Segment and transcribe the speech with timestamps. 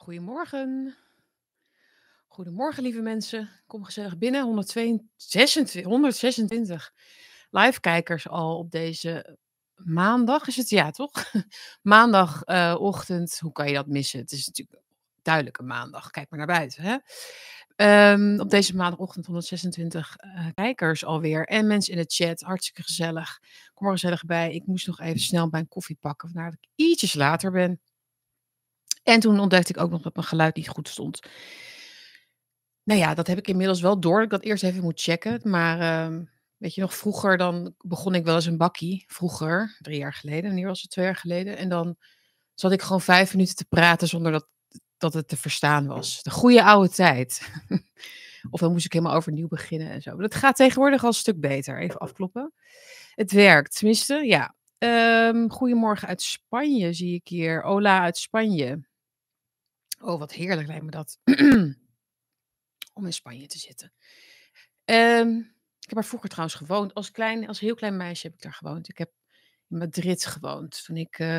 [0.00, 0.96] Goedemorgen.
[2.26, 3.48] Goedemorgen, lieve mensen.
[3.66, 4.42] Kom gezellig binnen.
[4.44, 6.92] 126, 126
[7.50, 9.38] live-kijkers al op deze
[9.74, 10.46] maandag.
[10.46, 11.12] Is het ja, toch?
[11.82, 13.38] Maandagochtend.
[13.38, 14.20] Hoe kan je dat missen?
[14.20, 14.82] Het is natuurlijk
[15.22, 16.10] duidelijk een maandag.
[16.10, 16.82] Kijk maar naar buiten.
[16.82, 16.96] Hè?
[17.76, 21.46] Ehm, op deze maandagochtend 126 eh, kijkers alweer.
[21.46, 22.40] En mensen in de chat.
[22.40, 23.38] Hartstikke gezellig.
[23.74, 24.52] Kom er gezellig bij.
[24.52, 26.28] Ik moest nog even snel mijn koffie pakken.
[26.28, 27.80] Vandaar dat ik ietsjes later ben.
[29.02, 31.20] En toen ontdekte ik ook nog dat mijn geluid niet goed stond.
[32.82, 34.14] Nou ja, dat heb ik inmiddels wel door.
[34.14, 35.40] Dat ik dat eerst even moet checken.
[35.42, 36.24] Maar ehm,
[36.56, 39.04] weet je nog, vroeger dan begon ik wel eens een bakkie.
[39.06, 40.54] Vroeger, drie jaar geleden.
[40.54, 41.56] Nu was het twee jaar geleden.
[41.56, 41.96] En dan
[42.54, 44.48] zat ik gewoon vijf minuten te praten zonder dat,
[44.98, 46.22] dat het te verstaan was.
[46.22, 47.52] De goede oude tijd.
[48.50, 50.10] of dan moest ik helemaal overnieuw beginnen en zo.
[50.10, 51.80] Maar dat gaat tegenwoordig al een stuk beter.
[51.80, 52.52] Even afkloppen.
[53.14, 54.54] Het werkt, tenminste, ja.
[54.78, 57.62] Um, goedemorgen uit Spanje zie ik hier.
[57.62, 58.88] Ola uit Spanje.
[60.02, 61.18] Oh, wat heerlijk lijkt me dat.
[62.94, 63.92] Om in Spanje te zitten.
[64.84, 65.38] Um,
[65.80, 66.94] ik heb daar vroeger trouwens gewoond.
[66.94, 68.88] Als, klein, als heel klein meisje heb ik daar gewoond.
[68.88, 69.12] Ik heb
[69.68, 70.84] in Madrid gewoond.
[70.84, 71.38] Toen ik, uh,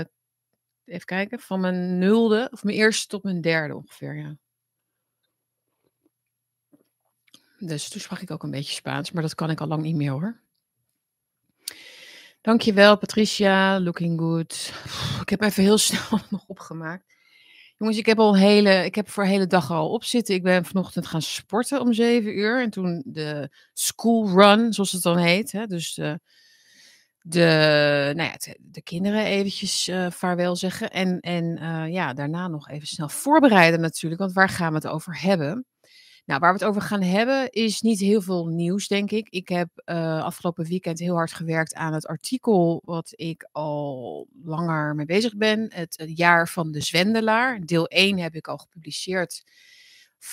[0.85, 4.37] even kijken, van mijn nulde, of mijn eerste tot mijn derde ongeveer, ja.
[7.57, 9.95] Dus toen sprak ik ook een beetje Spaans, maar dat kan ik al lang niet
[9.95, 10.41] meer hoor.
[12.41, 14.73] Dankjewel Patricia, looking good.
[15.21, 17.19] Ik heb even heel snel nog opgemaakt.
[17.81, 20.35] Jongens, ik heb al hele, ik heb voor de hele dag al op zitten.
[20.35, 22.61] Ik ben vanochtend gaan sporten om zeven uur.
[22.61, 25.51] En toen de school run, zoals het dan heet.
[25.51, 26.19] Hè, dus de,
[27.21, 30.89] de, nou ja, de kinderen eventjes uh, vaarwel zeggen.
[30.89, 34.21] En, en uh, ja, daarna nog even snel voorbereiden natuurlijk.
[34.21, 35.65] Want waar gaan we het over hebben?
[36.31, 39.29] Nou, waar we het over gaan hebben is niet heel veel nieuws, denk ik.
[39.29, 44.95] Ik heb uh, afgelopen weekend heel hard gewerkt aan het artikel wat ik al langer
[44.95, 45.71] mee bezig ben.
[45.73, 47.59] Het, jaar van de zwendelaar.
[47.59, 49.43] Deel 1 heb ik al gepubliceerd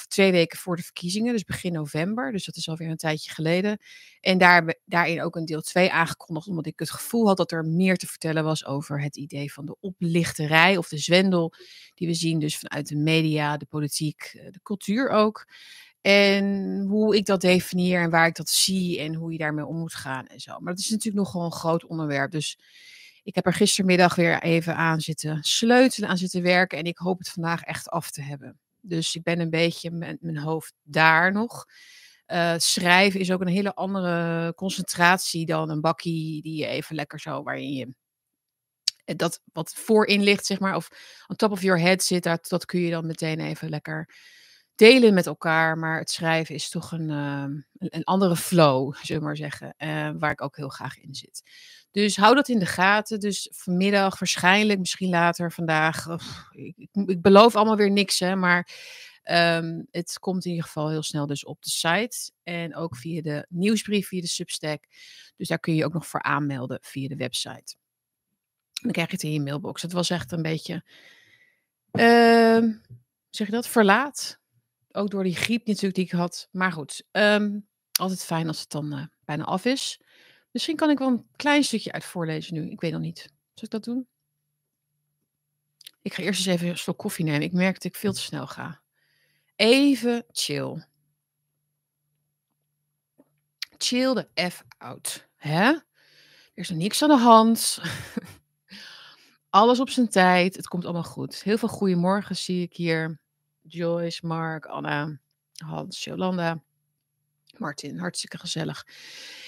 [0.09, 2.33] twee weken voor de verkiezingen, dus begin november.
[2.33, 3.79] Dus dat is alweer een tijdje geleden.
[4.21, 7.65] En daar, daarin ook een deel 2 aangekondigd, omdat ik het gevoel had dat er
[7.65, 11.53] meer te vertellen was over het idee van de oplichterij of de zwendel,
[11.95, 15.47] die we zien dus vanuit de media, de politiek, eh, de cultuur ook.
[16.01, 19.77] En hoe ik dat definieer en waar ik dat zie en hoe je daarmee om
[19.77, 20.59] moet gaan en zo.
[20.59, 22.31] Maar dat is natuurlijk nogal een groot onderwerp.
[22.31, 22.59] Dus
[23.23, 26.79] ik heb er gistermiddag weer even aan zitten sleutelen, aan zitten werken.
[26.79, 28.59] En ik hoop het vandaag echt af te hebben.
[28.81, 31.65] Dus ik ben een beetje met mijn hoofd daar nog.
[32.27, 37.21] Uh, schrijven is ook een hele andere concentratie dan een bakkie die je even lekker
[37.21, 37.95] zo, waarin je
[39.05, 40.89] eh, dat wat voorin ligt, zeg maar, of
[41.27, 44.15] on top of your head zit, dat kun je dan meteen even lekker
[44.79, 45.79] delen met elkaar.
[45.79, 47.45] Maar het schrijven is toch een, uh,
[47.79, 49.75] een, andere flow, zullen we maar zeggen.
[49.79, 51.43] Uh, waar ik ook heel graag in zit.
[51.91, 53.21] Dus hou dat in de gaten.
[53.21, 56.07] Dus vanmiddag, waarschijnlijk, misschien later vandaag.
[56.51, 58.69] ik, ik, beloof allemaal weer niks, hè, maar
[59.25, 62.31] um, het komt in ieder geval heel snel dus op de site.
[62.43, 64.85] En ook via de nieuwsbrief, via de Substack.
[65.37, 67.77] Dus daar kun je je ook nog voor aanmelden via de website.
[68.73, 69.83] Dan krijg je het in je mailbox.
[69.83, 70.85] Het was echt een beetje,
[71.93, 72.73] uh,
[73.31, 74.41] zeg je dat, verlaat
[74.93, 76.49] ook door die griep natuurlijk die ik had.
[76.51, 80.01] Maar goed, um, altijd fijn als het dan uh, bijna af is.
[80.51, 82.71] Misschien kan ik wel een klein stukje uit voorlezen nu.
[82.71, 83.19] Ik weet nog niet.
[83.19, 84.07] Zal ik dat doen?
[86.03, 87.43] Ik ga eerst eens even een slok koffie nemen.
[87.43, 88.81] Ik merk dat ik veel te snel ga.
[89.57, 90.87] Even chill.
[93.77, 95.29] Chill de F out.
[95.37, 95.65] Hè?
[95.65, 95.85] Er
[96.55, 97.79] is nog niks aan de hand.
[99.51, 100.57] Alles op zijn tijd.
[100.57, 101.43] Het komt allemaal goed.
[101.43, 103.21] Heel veel goeiemorgen zie ik hier.
[103.69, 105.19] Joyce, Mark, Anna,
[105.57, 106.63] Hans, Jolanda.
[107.59, 108.87] Martin, hartstikke gezellig.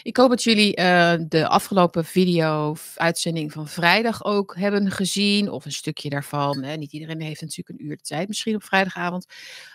[0.02, 5.50] Ik hoop dat jullie uh, de afgelopen video-uitzending van vrijdag ook hebben gezien.
[5.50, 6.62] Of een stukje daarvan.
[6.62, 6.76] Hè.
[6.76, 9.26] Niet iedereen heeft natuurlijk een uur de tijd, misschien op vrijdagavond.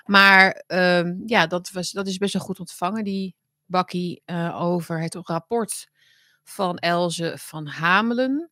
[0.05, 3.35] Maar um, ja, dat, was, dat is best wel goed ontvangen, die
[3.66, 5.88] bakkie uh, over het rapport
[6.44, 8.50] van Elze van Hamelen.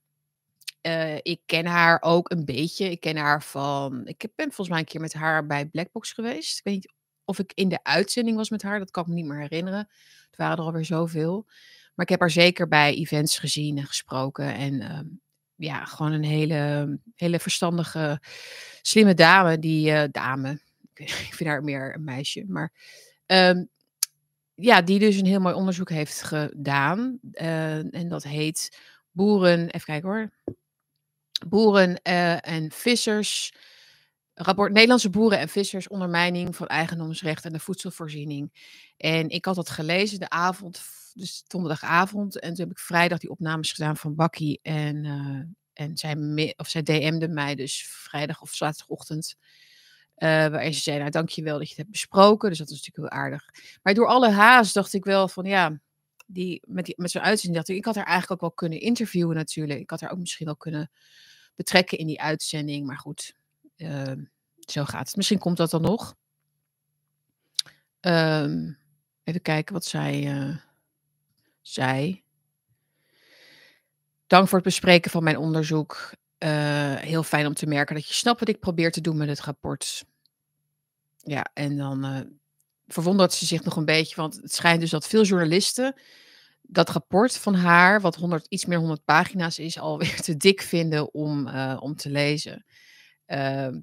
[0.88, 2.91] Uh, ik ken haar ook een beetje.
[2.91, 4.08] Ik ken haar van.
[4.08, 6.58] Ik ben volgens mij een keer met haar bij Blackbox geweest.
[6.58, 6.94] Ik weet niet
[7.26, 8.80] of ik in de uitzending was met haar.
[8.80, 9.90] Dat kan ik me niet meer herinneren.
[10.28, 11.46] Het waren er alweer zoveel.
[11.96, 14.53] Maar ik heb haar zeker bij events gezien en gesproken.
[14.53, 15.00] En uh,
[15.56, 18.22] ja, gewoon een hele, hele verstandige,
[18.82, 19.59] slimme dame.
[19.59, 20.59] Die uh, dame.
[20.94, 22.44] Ik vind haar meer een meisje.
[22.47, 22.72] Maar
[23.26, 23.70] um,
[24.56, 27.20] ja, die dus een heel mooi onderzoek heeft gedaan.
[27.32, 28.78] en dat heet
[29.12, 29.70] Boeren.
[29.70, 30.32] Even kijken hoor
[31.47, 33.53] boeren uh, en vissers.
[34.34, 38.51] Rapport Nederlandse boeren en vissers ondermijning van eigendomsrecht en de voedselvoorziening.
[38.97, 40.81] En ik had dat gelezen de avond,
[41.13, 42.40] dus donderdagavond.
[42.40, 44.59] En toen heb ik vrijdag die opnames gedaan van Bakkie.
[44.61, 45.41] En, uh,
[45.73, 49.35] en zij, of zij DM'de mij dus vrijdag of zaterdagochtend.
[50.17, 52.49] Uh, waarin ze zei, nou dankjewel dat je het hebt besproken.
[52.49, 53.43] Dus dat is natuurlijk heel aardig.
[53.81, 55.79] Maar door alle haast dacht ik wel van ja,
[56.25, 58.79] die, met, die, met zo'n uitzending dacht ik, ik had haar eigenlijk ook wel kunnen
[58.79, 59.79] interviewen natuurlijk.
[59.79, 60.91] Ik had haar ook misschien wel kunnen
[61.55, 62.85] betrekken in die uitzending.
[62.85, 63.35] Maar goed,
[63.78, 64.11] uh,
[64.59, 65.16] zo gaat het.
[65.16, 66.16] Misschien komt dat dan nog.
[68.02, 68.78] Um,
[69.23, 70.58] even kijken wat zij uh,
[71.61, 72.23] zei.
[74.28, 76.11] Dank voor het bespreken van mijn onderzoek.
[76.40, 79.28] Uh, heel fijn om te merken dat je snapt wat ik probeer te doen met
[79.28, 80.05] het rapport.
[81.17, 82.20] Ja, en dan uh,
[82.88, 85.96] verwondert ze zich nog een beetje, want het schijnt dus dat veel journalisten
[86.73, 91.14] dat rapport van haar, wat 100, iets meer 100 pagina's is, alweer te dik vinden
[91.14, 92.66] om, uh, om te lezen.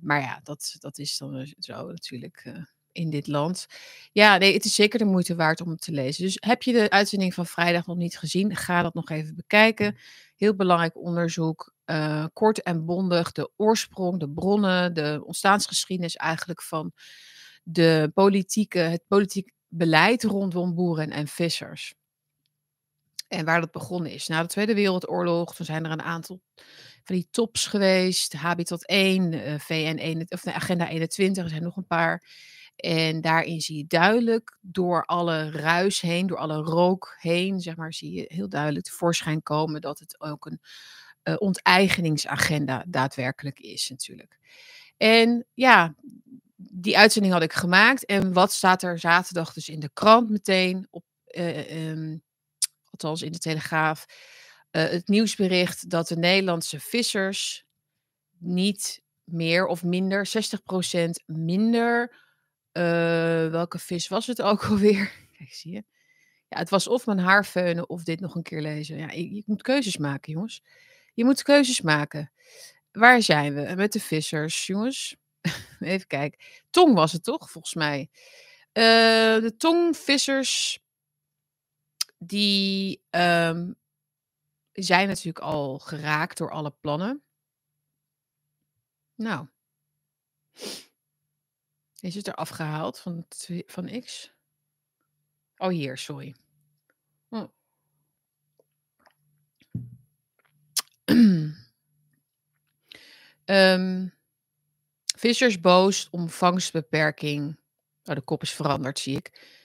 [0.01, 3.67] maar ja, dat, dat is dan zo natuurlijk in dit land.
[4.13, 6.25] Ja, nee, het is zeker de moeite waard om het te lezen.
[6.25, 8.57] Dus heb je de uitzending van vrijdag nog niet gezien?
[8.57, 9.97] Ga dat nog even bekijken.
[10.37, 11.75] Heel belangrijk onderzoek.
[11.87, 16.93] Uh, kort en bondig de oorsprong, de bronnen, de ontstaansgeschiedenis eigenlijk van
[17.63, 21.95] de politieke, het politiek beleid rondom boeren en vissers.
[23.31, 24.27] En waar dat begonnen is.
[24.27, 26.41] Na de Tweede Wereldoorlog, toen zijn er een aantal
[27.05, 28.33] van die tops geweest.
[28.33, 32.25] Habitat 1, uh, VN 1, of de Agenda 21, er zijn nog een paar.
[32.77, 37.93] En daarin zie je duidelijk door alle ruis heen, door alle rook heen, zeg maar,
[37.93, 40.61] zie je heel duidelijk tevoorschijn komen dat het ook een
[41.25, 44.39] uh, onteigeningsagenda daadwerkelijk is natuurlijk.
[44.97, 45.95] En ja,
[46.57, 48.05] die uitzending had ik gemaakt.
[48.05, 52.23] En wat staat er zaterdag dus in de krant meteen op, uh, um,
[53.05, 54.07] althans in de Telegraaf,
[54.71, 57.65] uh, het nieuwsbericht dat de Nederlandse vissers
[58.39, 62.15] niet meer of minder, 60% minder
[62.73, 65.13] uh, welke vis was het ook alweer?
[65.37, 65.85] Kijk, zie je.
[66.49, 68.97] Ja, het was of mijn haar feunen of dit nog een keer lezen.
[68.97, 70.63] Ja, je, moet keuzes maken, jongens.
[71.15, 72.33] Je moet keuzes maken.
[72.93, 73.75] Waar zijn we?
[73.75, 75.17] Met de vissers, jongens.
[75.81, 76.39] Even kijken.
[76.71, 78.09] Tong was het toch, volgens mij.
[78.73, 78.85] Uh,
[79.43, 80.81] de tongvissers,
[82.23, 83.77] die um,
[84.73, 87.23] zijn natuurlijk al geraakt door alle plannen.
[89.15, 89.47] Nou,
[92.01, 93.27] is het er afgehaald van,
[93.67, 94.33] van X?
[95.57, 96.35] Oh, hier, sorry.
[97.29, 97.49] Oh.
[103.45, 104.13] um,
[105.17, 107.59] vissers boos om vangstbeperking.
[108.05, 109.59] Oh, de kop is veranderd, zie ik.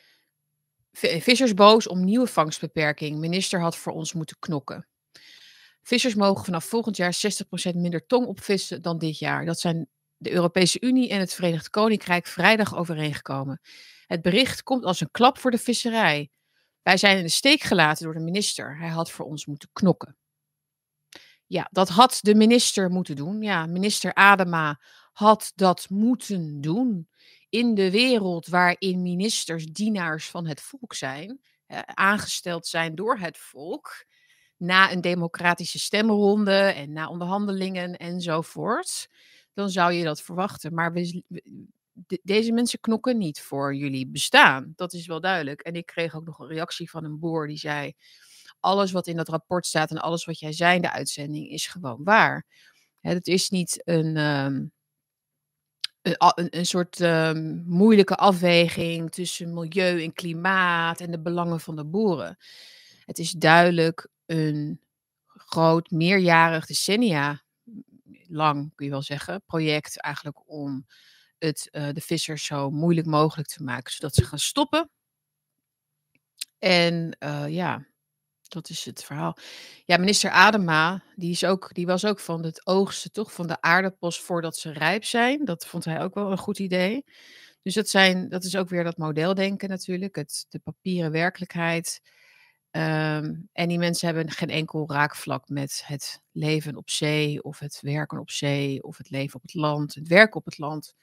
[0.98, 3.18] Vissers boos om nieuwe vangstbeperking.
[3.18, 4.88] Minister had voor ons moeten knokken.
[5.82, 7.16] Vissers mogen vanaf volgend jaar
[7.74, 9.46] 60% minder tong opvissen dan dit jaar.
[9.46, 9.88] Dat zijn
[10.18, 13.62] de Europese Unie en het Verenigd Koninkrijk vrijdag overeengekomen.
[14.08, 16.30] Het bericht komt als een klap voor de visserij.
[16.82, 18.78] Wij zijn in de steek gelaten door de minister.
[18.78, 20.18] Hij had voor ons moeten knokken.
[21.46, 23.42] Ja, dat had de minister moeten doen.
[23.42, 24.82] Ja, minister Adema
[25.12, 27.08] had dat moeten doen.
[27.56, 31.40] In de wereld waarin ministers dienaars van het volk zijn,
[31.86, 34.06] aangesteld zijn door het volk,
[34.58, 39.08] na een democratische stemronde en na onderhandelingen enzovoort
[39.54, 40.74] dan zou je dat verwachten.
[40.74, 40.94] Maar
[42.24, 44.74] deze mensen knokken niet voor jullie bestaan.
[44.76, 45.62] Dat is wel duidelijk.
[45.62, 47.94] En ik kreeg ook nog een reactie van een boer die zei:
[48.60, 51.68] Alles wat in dat rapport staat en alles wat jij zei in de uitzending is
[51.68, 52.46] gewoon waar.
[53.00, 54.18] Het is niet een.
[54.18, 54.74] Um,
[56.06, 61.86] een, een, soort um, moeilijke afweging tussen milieu en klimaat en de belangen van de
[61.86, 62.38] boeren.
[63.06, 64.82] Het is duidelijk een
[65.26, 67.44] groot, meerjarig decennia
[68.28, 70.86] lang, kun je wel zeggen, project eigenlijk om
[71.38, 74.90] het, uh, de vissers zo moeilijk mogelijk te maken, zodat ze gaan stoppen.
[76.60, 77.86] En uh, ja,
[78.48, 79.38] dat is het verhaal.
[79.86, 83.62] Ja, minister Adema, die, is ook, die was ook van het oogsten toch van de
[83.62, 85.46] aardappels voordat ze rijp zijn.
[85.46, 87.06] Dat vond hij ook wel een goed idee.
[87.62, 92.02] Dus dat, zijn, dat is ook weer dat modeldenken natuurlijk, het, de papieren werkelijkheid.
[92.72, 97.80] Um, en die mensen hebben geen enkel raakvlak met het leven op zee, of het
[97.82, 100.96] werken op zee, of het leven op het land, het werken op het land.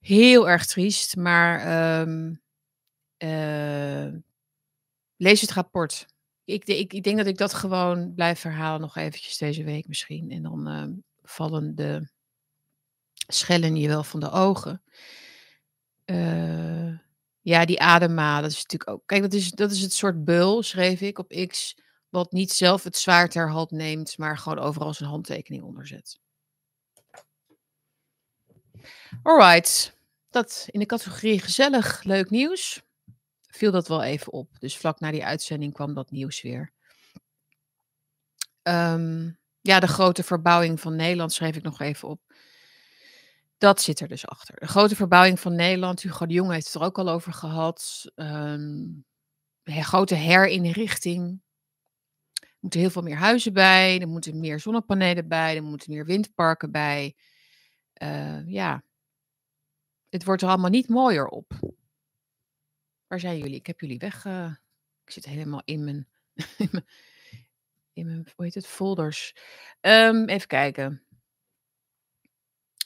[0.00, 2.42] Heel erg triest, maar um,
[3.18, 4.12] uh,
[5.16, 6.06] lees het rapport.
[6.44, 10.30] Ik, ik, ik, denk dat ik dat gewoon blijf herhalen nog eventjes deze week misschien.
[10.30, 10.84] En dan uh,
[11.22, 12.08] vallen de
[13.26, 14.82] schellen je wel van de ogen.
[16.04, 16.98] Uh,
[17.40, 19.02] ja, die Adema, dat is natuurlijk ook.
[19.06, 21.78] Kijk, dat is, dat is het soort beul, schreef ik op X.
[22.08, 26.18] Wat niet zelf het zwaard ter neemt, maar gewoon overal zijn handtekening onderzet.
[29.22, 29.98] Alright.
[30.30, 32.85] Dat in de categorie gezellig, leuk nieuws.
[33.56, 34.58] Viel dat wel even op.
[34.58, 36.72] Dus vlak na die uitzending kwam dat nieuws weer.
[38.62, 42.20] Um, ja, de grote verbouwing van Nederland schreef ik nog even op.
[43.58, 44.60] Dat zit er dus achter.
[44.60, 48.04] De grote verbouwing van Nederland, Hugo de Jonge heeft het er ook al over gehad.
[48.14, 49.04] Um,
[49.64, 51.40] grote herinrichting.
[52.32, 56.04] Er moeten heel veel meer huizen bij, er moeten meer zonnepanelen bij, er moeten meer
[56.04, 57.16] windparken bij.
[58.02, 58.82] Uh, ja,
[60.08, 61.76] het wordt er allemaal niet mooier op.
[63.06, 63.54] Waar zijn jullie?
[63.54, 64.24] Ik heb jullie weg.
[64.24, 64.54] Uh,
[65.04, 66.08] ik zit helemaal in mijn,
[67.92, 69.34] in mijn, hoe heet het, folders.
[69.80, 71.02] Um, even kijken.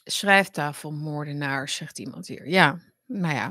[0.04, 2.48] Schrijftafelmoordenaars, zegt iemand hier.
[2.48, 3.46] Ja, nou ja.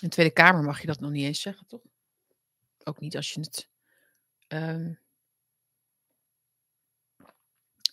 [0.00, 1.80] In de Tweede Kamer mag je dat nog niet eens zeggen, toch?
[2.84, 3.68] Ook niet als je het
[4.48, 4.98] um,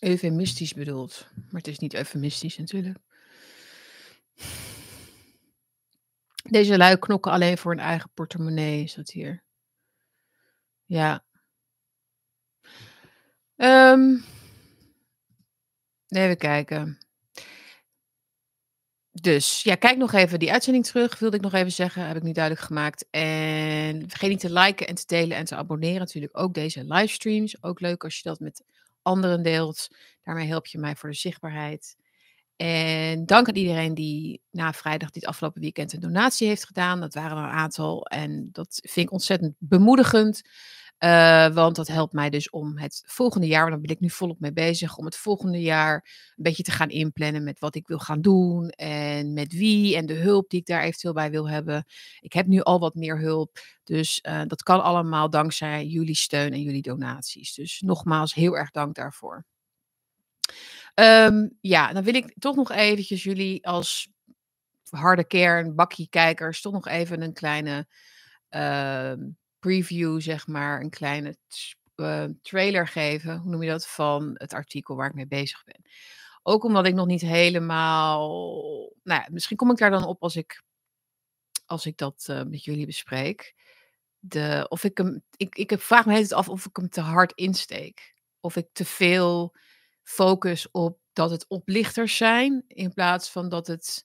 [0.00, 1.26] eufemistisch bedoelt.
[1.34, 2.98] Maar het is niet eufemistisch natuurlijk.
[6.50, 9.42] Deze lui knokken alleen voor hun eigen portemonnee, is hier.
[10.84, 11.24] Ja.
[13.56, 14.24] Um,
[16.08, 16.98] even kijken.
[19.12, 22.22] Dus ja, kijk nog even die uitzending terug, wilde ik nog even zeggen, heb ik
[22.22, 23.06] niet duidelijk gemaakt.
[23.10, 25.98] En vergeet niet te liken en te delen en te abonneren.
[25.98, 27.62] Natuurlijk ook deze livestreams.
[27.62, 28.64] Ook leuk als je dat met
[29.02, 29.88] anderen deelt.
[30.22, 31.96] Daarmee help je mij voor de zichtbaarheid.
[32.60, 37.00] En dank aan iedereen die na vrijdag dit afgelopen weekend een donatie heeft gedaan.
[37.00, 40.42] Dat waren er een aantal en dat vind ik ontzettend bemoedigend.
[40.98, 44.10] Uh, want dat helpt mij dus om het volgende jaar, want daar ben ik nu
[44.10, 45.94] volop mee bezig, om het volgende jaar
[46.36, 50.06] een beetje te gaan inplannen met wat ik wil gaan doen en met wie en
[50.06, 51.84] de hulp die ik daar eventueel bij wil hebben.
[52.20, 56.52] Ik heb nu al wat meer hulp, dus uh, dat kan allemaal dankzij jullie steun
[56.52, 57.54] en jullie donaties.
[57.54, 59.44] Dus nogmaals heel erg dank daarvoor.
[60.94, 64.08] Um, ja, dan wil ik toch nog eventjes jullie als
[64.90, 67.86] harde kern, bakkie kijkers, toch nog even een kleine
[68.50, 69.12] uh,
[69.58, 71.36] preview, zeg maar, een kleine
[71.96, 75.82] uh, trailer geven, hoe noem je dat, van het artikel waar ik mee bezig ben.
[76.42, 78.28] Ook omdat ik nog niet helemaal,
[79.02, 80.62] nou ja, misschien kom ik daar dan op als ik,
[81.66, 83.54] als ik dat uh, met jullie bespreek.
[84.18, 87.32] De, of ik hem, ik, ik vraag me het af of ik hem te hard
[87.32, 88.14] insteek.
[88.40, 89.54] Of ik te veel
[90.10, 94.04] focus op dat het oplichters zijn, in plaats van dat het.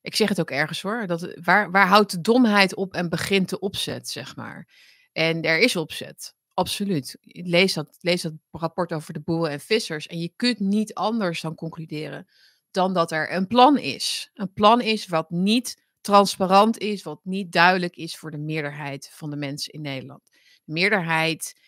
[0.00, 1.06] Ik zeg het ook ergens hoor.
[1.06, 4.68] Dat, waar, waar houdt de domheid op en begint de opzet, zeg maar.
[5.12, 6.34] En er is opzet.
[6.54, 7.18] Absoluut.
[7.22, 10.06] Lees dat, lees dat rapport over de boeren en vissers.
[10.06, 12.26] En je kunt niet anders dan concluderen
[12.70, 14.30] dan dat er een plan is.
[14.34, 19.30] Een plan is wat niet transparant is, wat niet duidelijk is voor de meerderheid van
[19.30, 20.30] de mensen in Nederland.
[20.64, 21.60] De meerderheid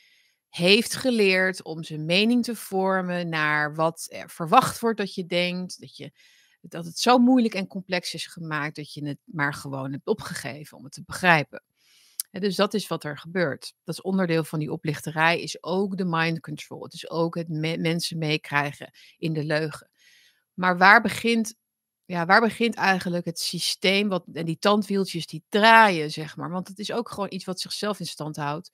[0.51, 5.81] heeft geleerd om zijn mening te vormen naar wat er verwacht wordt dat je denkt.
[5.81, 6.13] Dat, je,
[6.61, 10.77] dat het zo moeilijk en complex is gemaakt dat je het maar gewoon hebt opgegeven
[10.77, 11.63] om het te begrijpen.
[12.31, 13.73] dus dat is wat er gebeurt.
[13.85, 16.83] Dat is onderdeel van die oplichterij, is ook de mind control.
[16.83, 19.91] Het is ook het mensen meekrijgen in de leugen.
[20.55, 21.55] Maar waar begint,
[22.05, 26.51] ja, waar begint eigenlijk het systeem wat, en die tandwieltjes die draaien, zeg maar?
[26.51, 28.71] Want het is ook gewoon iets wat zichzelf in stand houdt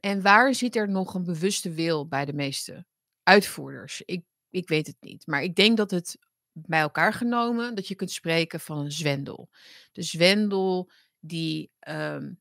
[0.00, 2.86] en waar zit er nog een bewuste wil bij de meeste
[3.22, 4.02] uitvoerders?
[4.04, 5.26] Ik, ik weet het niet.
[5.26, 6.18] Maar ik denk dat het
[6.52, 9.48] bij elkaar genomen, dat je kunt spreken van een zwendel.
[9.92, 12.40] De zwendel die um,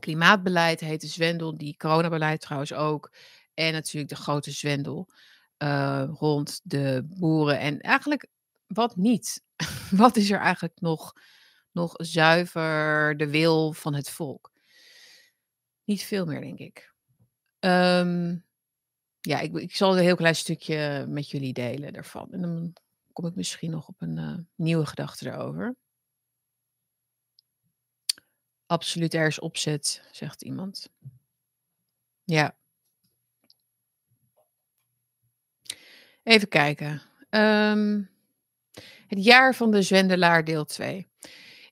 [0.00, 3.12] klimaatbeleid heet, de zwendel die coronabeleid trouwens ook.
[3.54, 5.08] En natuurlijk de grote zwendel
[5.58, 7.58] uh, rond de boeren.
[7.58, 8.26] En eigenlijk
[8.66, 9.42] wat niet?
[9.90, 11.12] wat is er eigenlijk nog,
[11.72, 14.51] nog zuiver de wil van het volk?
[15.84, 16.94] Niet veel meer, denk ik.
[17.60, 18.44] Um,
[19.20, 22.32] ja, ik, ik zal een heel klein stukje met jullie delen daarvan.
[22.32, 22.72] En dan
[23.12, 25.76] kom ik misschien nog op een uh, nieuwe gedachte erover.
[28.66, 30.88] Absoluut, er is opzet, zegt iemand.
[32.24, 32.56] Ja.
[36.22, 37.02] Even kijken.
[37.30, 38.10] Um,
[39.06, 41.08] het jaar van de Zwendelaar, deel 2.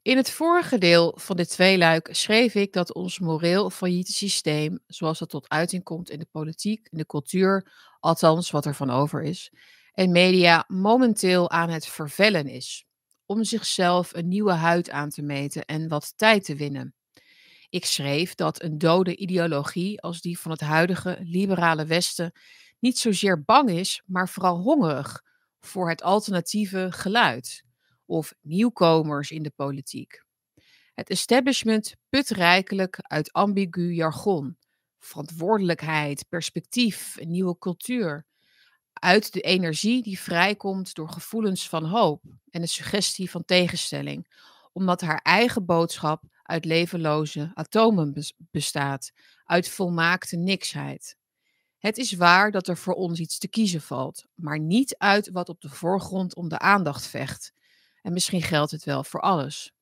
[0.02, 5.18] In het vorige deel van dit tweeluik schreef ik dat ons moreel failliete systeem, zoals
[5.18, 9.22] dat tot uiting komt in de politiek, in de cultuur, althans wat er van over
[9.22, 9.52] is,
[9.92, 12.84] en media momenteel aan het vervellen is,
[13.26, 16.94] om zichzelf een nieuwe huid aan te meten en wat tijd te winnen.
[17.68, 22.32] Ik schreef dat een dode ideologie als die van het huidige liberale Westen
[22.78, 25.22] niet zozeer bang is, maar vooral hongerig
[25.58, 27.68] voor het alternatieve geluid
[28.10, 30.24] of nieuwkomers in de politiek.
[30.94, 34.56] Het establishment put rijkelijk uit ambigu jargon,
[34.98, 38.26] verantwoordelijkheid, perspectief, een nieuwe cultuur.
[38.92, 44.26] Uit de energie die vrijkomt door gevoelens van hoop en de suggestie van tegenstelling,
[44.72, 49.12] omdat haar eigen boodschap uit levenloze atomen bestaat,
[49.44, 51.16] uit volmaakte niksheid.
[51.78, 55.48] Het is waar dat er voor ons iets te kiezen valt, maar niet uit wat
[55.48, 57.52] op de voorgrond om de aandacht vecht.
[58.02, 59.72] En misschien geldt het wel voor alles.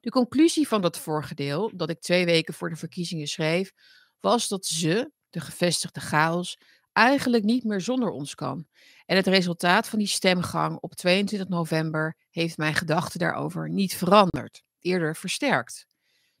[0.00, 3.72] De conclusie van dat vorige deel, dat ik twee weken voor de verkiezingen schreef,
[4.20, 6.58] was dat ze, de gevestigde chaos,
[6.92, 8.66] eigenlijk niet meer zonder ons kan.
[9.06, 14.62] En het resultaat van die stemgang op 22 november heeft mijn gedachten daarover niet veranderd,
[14.78, 15.86] eerder versterkt.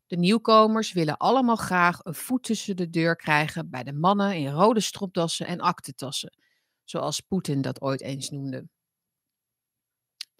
[0.06, 4.50] De nieuwkomers willen allemaal graag een voet tussen de deur krijgen bij de mannen in
[4.52, 6.38] rode stropdassen en aktentassen,
[6.84, 8.68] zoals Poetin dat ooit eens noemde.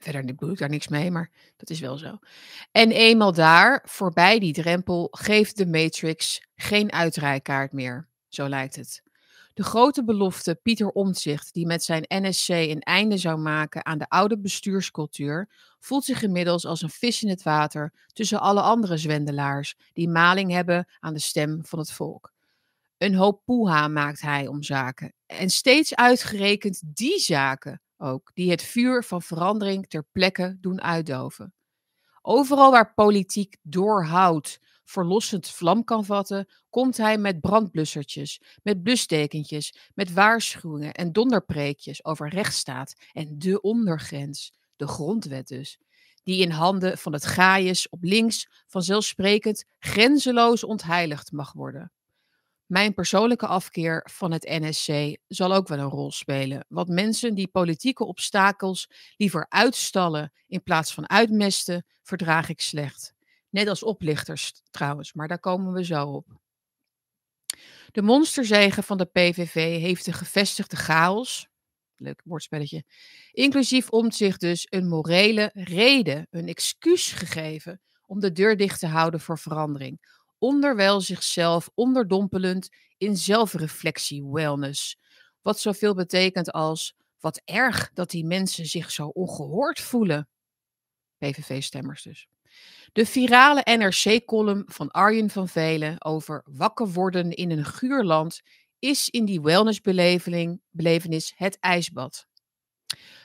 [0.01, 2.19] Verder bedoel ik daar niks mee, maar dat is wel zo.
[2.73, 8.09] En eenmaal daar, voorbij die drempel, geeft de Matrix geen uitrijkaart meer.
[8.29, 9.03] Zo lijkt het.
[9.55, 14.09] De grote belofte Pieter Omtzigt, die met zijn NSC een einde zou maken aan de
[14.09, 19.77] oude bestuurscultuur, voelt zich inmiddels als een vis in het water tussen alle andere zwendelaars
[19.93, 22.33] die maling hebben aan de stem van het volk.
[22.99, 25.13] Een hoop poeha maakt hij om zaken.
[25.27, 31.55] En steeds uitgerekend die zaken ook, die het vuur van verandering ter plekke doen uitdoven.
[32.23, 40.13] Overal waar politiek doorhoudt, verlossend vlam kan vatten, komt hij met brandblussertjes, met blustekentjes, met
[40.13, 45.79] waarschuwingen en donderpreekjes over rechtsstaat en de ondergrens, de grondwet dus,
[46.23, 51.93] die in handen van het gaaiers op links vanzelfsprekend grenzeloos ontheiligd mag worden.
[52.71, 56.65] Mijn persoonlijke afkeer van het NSC zal ook wel een rol spelen.
[56.69, 63.15] Want mensen die politieke obstakels liever uitstallen in plaats van uitmesten, verdraag ik slecht.
[63.49, 66.27] Net als oplichters trouwens, maar daar komen we zo op.
[67.91, 71.49] De monsterzegen van de PVV heeft de gevestigde chaos,
[71.97, 72.85] leuk woordspelletje,
[73.33, 79.21] inclusief zich dus een morele reden, een excuus gegeven om de deur dicht te houden
[79.21, 84.99] voor verandering onderwijl zichzelf onderdompelend in zelfreflectie wellness.
[85.43, 90.29] Wat zoveel betekent als wat erg dat die mensen zich zo ongehoord voelen.
[91.19, 92.29] PVV-stemmers dus.
[92.93, 98.41] De virale NRC-column van Arjen van Velen over wakker worden in een guurland
[98.79, 102.27] is in die wellnessbelevenis het ijsbad.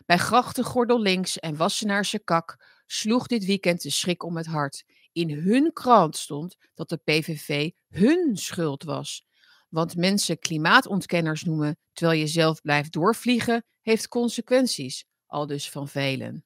[0.05, 4.83] Bij Grachtengordel links en Wassenaarse kak sloeg dit weekend de schrik om het hart
[5.15, 9.25] in hun krant stond dat de PVV hun schuld was.
[9.69, 16.45] Want mensen klimaatontkenners noemen terwijl je zelf blijft doorvliegen, heeft consequenties, al dus van velen.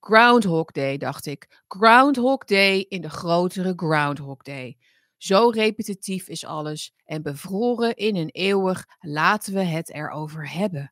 [0.00, 1.62] Groundhog Day, dacht ik.
[1.68, 4.76] Groundhog Day in de grotere Groundhog Day.
[5.16, 10.88] Zo repetitief is alles en bevroren in een eeuwig laten we het erover hebben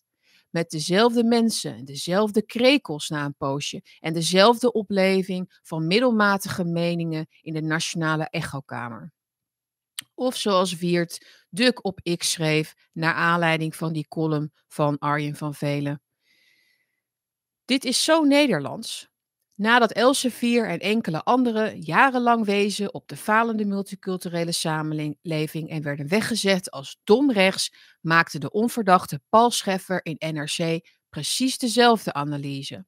[0.51, 7.55] met dezelfde mensen, dezelfde krekels na een poosje en dezelfde opleving van middelmatige meningen in
[7.55, 9.13] de nationale echokamer.
[10.15, 15.55] Of zoals Wiert Duk op X schreef, naar aanleiding van die column van Arjen van
[15.55, 16.03] Velen.
[17.65, 19.09] Dit is zo Nederlands.
[19.57, 26.71] Nadat Elsevier en enkele anderen jarenlang wezen op de falende multiculturele samenleving en werden weggezet
[26.71, 32.85] als dom rechts, maakte de onverdachte Paul Scheffer in NRC precies dezelfde analyse.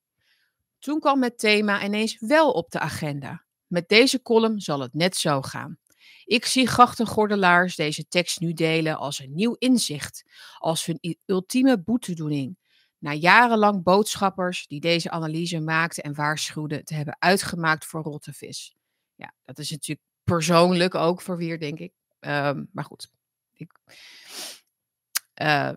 [0.79, 3.45] Toen kwam het thema ineens wel op de agenda.
[3.67, 5.79] Met deze column zal het net zo gaan.
[6.25, 10.25] Ik zie grachtengordelaars deze tekst nu delen als een nieuw inzicht,
[10.59, 12.57] als hun ultieme boetedoening
[12.99, 18.77] na jarenlang boodschappers die deze analyse maakten en waarschuwden te hebben uitgemaakt voor rotte vis.
[19.15, 21.93] Ja, dat is natuurlijk persoonlijk ook voor weer, denk ik.
[22.21, 23.11] Um, maar goed.
[23.53, 23.73] Ik,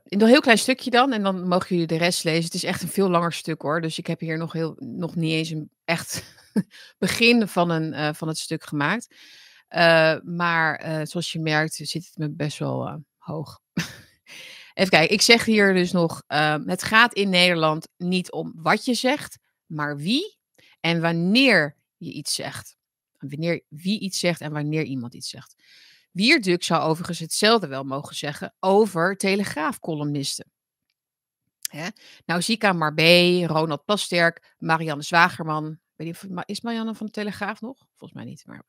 [0.04, 2.44] in een heel klein stukje dan, en dan mogen jullie de rest lezen.
[2.44, 3.82] Het is echt een veel langer stuk hoor.
[3.82, 6.24] Dus ik heb hier nog, heel, nog niet eens een echt
[6.98, 9.16] begin van, een, uh, van het stuk gemaakt.
[9.70, 13.60] Uh, maar zoals je merkt, zit het me best wel hoog.
[14.74, 18.86] Even kijken, ik zeg hier dus nog, uh, het gaat in Nederland niet om wat
[18.86, 20.38] je zegt, maar wie
[20.80, 22.76] en wanneer je iets zegt.
[23.18, 25.56] Wanneer wie iets zegt en wanneer iemand iets zegt.
[26.12, 30.52] Wierduk zou overigens hetzelfde wel mogen zeggen over telegraafcolumnisten.
[31.70, 31.88] Hè?
[32.26, 35.80] Nou, Zika Marbé, Ronald Plasterk, Marianne Zwagerman.
[36.46, 37.78] Is Marianne van de Telegraaf nog?
[37.98, 38.46] Volgens mij niet.
[38.46, 38.64] Maar...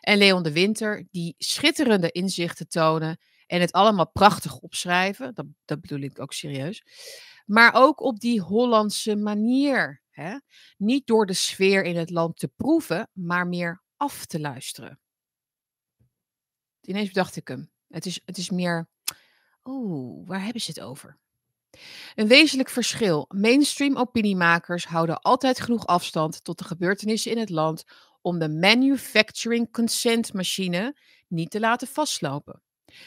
[0.00, 5.34] En Leon de Winter, die schitterende inzichten tonen en het allemaal prachtig opschrijven.
[5.34, 6.82] Dat, dat bedoel ik ook serieus.
[7.46, 10.02] Maar ook op die Hollandse manier.
[10.10, 10.38] Hè?
[10.76, 14.98] Niet door de sfeer in het land te proeven, maar meer af te luisteren.
[16.80, 17.70] Ineens bedacht ik hem.
[17.88, 18.88] Het is, het is meer.
[19.64, 21.18] Oeh, waar hebben ze het over?
[22.14, 23.24] Een wezenlijk verschil.
[23.34, 27.84] Mainstream opiniemakers houden altijd genoeg afstand tot de gebeurtenissen in het land
[28.20, 30.96] om de manufacturing consent machine
[31.28, 32.62] niet te laten vastlopen.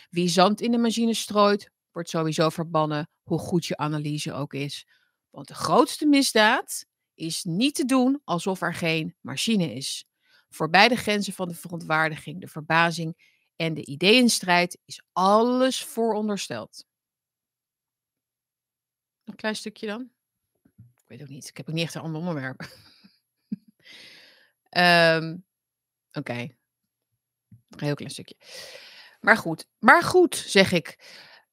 [0.10, 4.88] Wie zand in de machine strooit, wordt sowieso verbannen, hoe goed je analyse ook is.
[5.30, 10.06] Want de grootste misdaad is niet te doen alsof er geen machine is.
[10.50, 16.86] Voorbij de grenzen van de verontwaardiging, de verbazing en de ideeënstrijd is alles voorondersteld.
[19.24, 20.12] Een klein stukje dan?
[20.78, 21.48] Ik weet ook niet.
[21.48, 22.62] Ik heb ook niet echt een ander onderwerp.
[24.70, 25.46] um,
[26.20, 26.34] Oké.
[27.70, 28.36] Een heel klein stukje.
[29.28, 31.00] Maar goed, maar goed, zeg ik.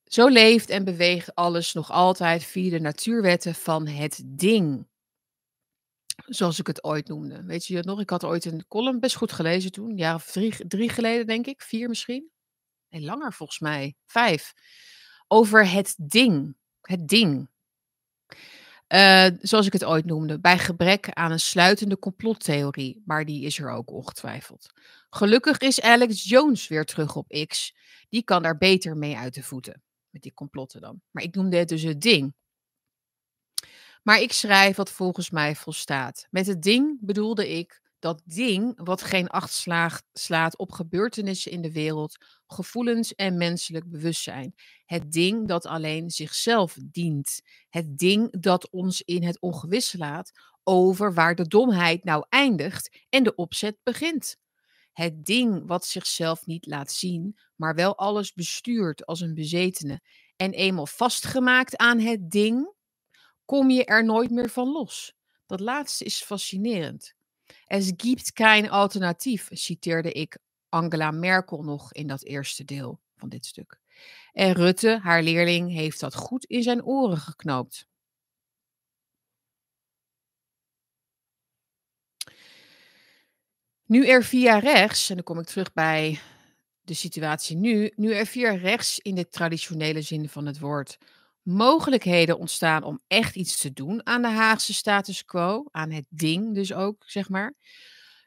[0.04, 4.88] Zo leeft en beweegt alles nog altijd via de natuurwetten van het ding.
[6.26, 7.44] Zoals ik het ooit noemde.
[7.44, 8.00] Weet je het nog?
[8.00, 9.90] Ik had ooit een column best goed gelezen toen.
[9.90, 11.62] Een jaar of drie, drie geleden, denk ik.
[11.62, 12.30] Vier misschien.
[12.88, 13.94] Nee, langer volgens mij.
[14.06, 14.52] Vijf.
[15.28, 16.56] Over het ding.
[16.80, 17.48] Het ding.
[18.88, 23.58] Uh, zoals ik het ooit noemde, bij gebrek aan een sluitende complottheorie, maar die is
[23.58, 24.72] er ook ongetwijfeld.
[25.10, 27.74] Gelukkig is Alex Jones weer terug op X.
[28.08, 29.82] Die kan daar beter mee uit de voeten.
[30.10, 31.02] Met die complotten dan.
[31.10, 32.34] Maar ik noemde het dus het ding.
[34.02, 36.26] Maar ik schrijf wat volgens mij volstaat.
[36.30, 39.66] Met het ding bedoelde ik dat ding wat geen acht
[40.12, 44.54] slaat op gebeurtenissen in de wereld, gevoelens en menselijk bewustzijn.
[44.84, 47.40] Het ding dat alleen zichzelf dient.
[47.68, 50.30] Het ding dat ons in het ongewis laat
[50.62, 54.36] over waar de domheid nou eindigt en de opzet begint.
[54.92, 60.00] Het ding wat zichzelf niet laat zien, maar wel alles bestuurt als een bezetene.
[60.36, 62.72] En eenmaal vastgemaakt aan het ding,
[63.44, 65.14] kom je er nooit meer van los.
[65.46, 67.14] Dat laatste is fascinerend.
[67.66, 73.46] Es gibt kein alternatief, citeerde ik Angela Merkel nog in dat eerste deel van dit
[73.46, 73.80] stuk.
[74.32, 77.86] En Rutte, haar leerling, heeft dat goed in zijn oren geknoopt.
[83.86, 86.20] Nu er via rechts, en dan kom ik terug bij
[86.80, 90.98] de situatie nu, nu er via rechts in de traditionele zin van het woord
[91.44, 96.54] mogelijkheden ontstaan om echt iets te doen aan de Haagse status quo, aan het ding
[96.54, 97.54] dus ook, zeg maar.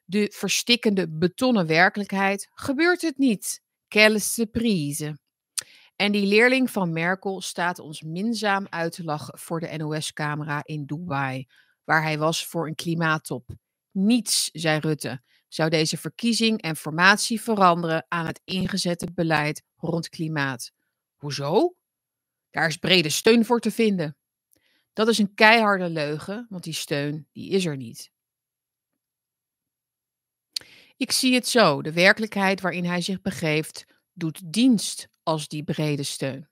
[0.05, 3.61] De verstikkende betonnen werkelijkheid gebeurt het niet.
[3.87, 5.19] Quelle surprise.
[5.95, 10.85] En die leerling van Merkel staat ons minzaam uit te lachen voor de NOS-camera in
[10.85, 11.47] Dubai,
[11.83, 13.49] waar hij was voor een klimaattop.
[13.91, 20.71] Niets, zei Rutte, zou deze verkiezing en formatie veranderen aan het ingezette beleid rond klimaat.
[21.15, 21.75] Hoezo?
[22.57, 24.17] Daar is brede steun voor te vinden.
[24.93, 28.11] Dat is een keiharde leugen, want die steun die is er niet.
[30.95, 36.03] Ik zie het zo: de werkelijkheid waarin hij zich begeeft doet dienst als die brede
[36.03, 36.49] steun.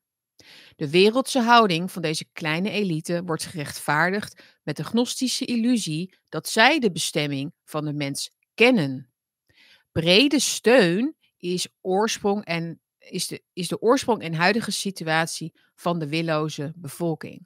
[0.76, 6.80] De wereldse houding van deze kleine elite wordt gerechtvaardigd met de gnostische illusie dat zij
[6.80, 9.14] de bestemming van de mens kennen.
[9.92, 16.08] Brede steun is oorsprong en is de, is de oorsprong en huidige situatie van de
[16.08, 17.46] willoze bevolking.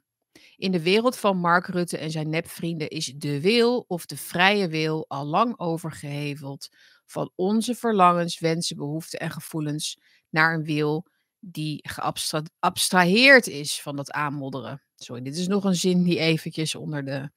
[0.56, 4.68] In de wereld van Mark Rutte en zijn nepvrienden is de wil of de vrije
[4.68, 6.68] wil al lang overgeheveld
[7.06, 11.06] van onze verlangens, wensen, behoeften en gevoelens naar een wil
[11.38, 14.82] die geabstraheerd is van dat aanmodderen.
[14.96, 17.30] Sorry, dit is nog een zin die eventjes onder de...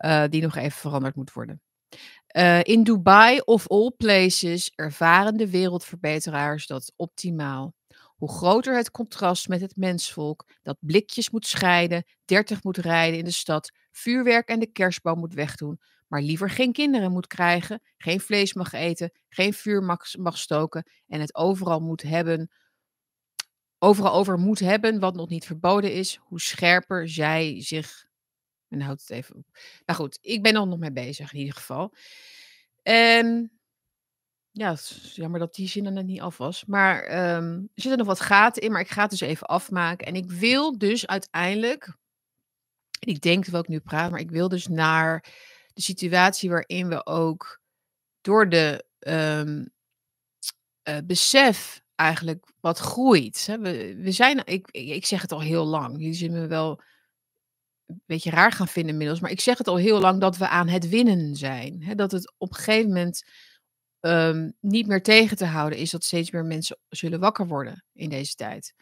[0.00, 1.60] uh, die nog even veranderd moet worden.
[2.36, 7.74] Uh, in Dubai of all places ervaren de wereldverbeteraars dat optimaal.
[8.16, 13.24] Hoe groter het contrast met het mensvolk, dat blikjes moet scheiden, 30 moet rijden in
[13.24, 18.20] de stad, vuurwerk en de kerstboom moet wegdoen, maar liever geen kinderen moet krijgen, geen
[18.20, 22.50] vlees mag eten, geen vuur mag, mag stoken en het overal moet hebben,
[23.78, 28.05] overal over moet hebben wat nog niet verboden is, hoe scherper zij zich
[28.80, 29.58] en houdt het even op.
[29.86, 31.94] Nou goed, ik ben er nog mee bezig in ieder geval.
[32.82, 33.50] En
[34.50, 36.64] ja, het is jammer dat die zin er net niet af was.
[36.64, 37.02] Maar
[37.36, 40.06] um, er zitten nog wat gaten in, maar ik ga het dus even afmaken.
[40.06, 41.96] En ik wil dus uiteindelijk,
[42.98, 45.24] ik denk terwijl ik nu praat, maar ik wil dus naar
[45.72, 47.60] de situatie waarin we ook
[48.20, 49.68] door de um,
[50.88, 53.46] uh, besef eigenlijk wat groeit.
[53.60, 56.82] We, we zijn, ik, ik zeg het al heel lang, jullie zullen me wel
[57.86, 60.48] een beetje raar gaan vinden inmiddels, maar ik zeg het al heel lang dat we
[60.48, 61.92] aan het winnen zijn.
[61.96, 63.24] Dat het op een gegeven moment
[64.00, 68.08] um, niet meer tegen te houden is dat steeds meer mensen zullen wakker worden in
[68.08, 68.74] deze tijd.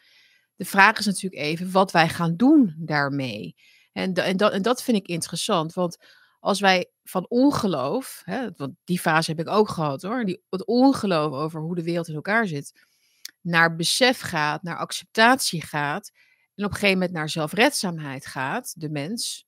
[0.56, 3.54] De vraag is natuurlijk even wat wij gaan doen daarmee.
[3.92, 5.96] En, en, dat, en dat vind ik interessant, want
[6.40, 10.66] als wij van ongeloof, hè, want die fase heb ik ook gehad hoor, die, het
[10.66, 12.84] ongeloof over hoe de wereld in elkaar zit,
[13.40, 16.10] naar besef gaat, naar acceptatie gaat,
[16.54, 19.46] en op een gegeven moment naar zelfredzaamheid gaat, de mens,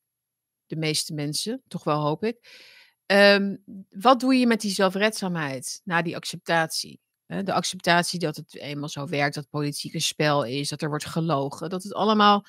[0.66, 2.64] de meeste mensen, toch wel hoop ik.
[3.06, 7.00] Um, wat doe je met die zelfredzaamheid, na die acceptatie?
[7.26, 11.06] de acceptatie dat het eenmaal zo werkt, dat politiek een spel is, dat er wordt
[11.06, 12.46] gelogen, dat het allemaal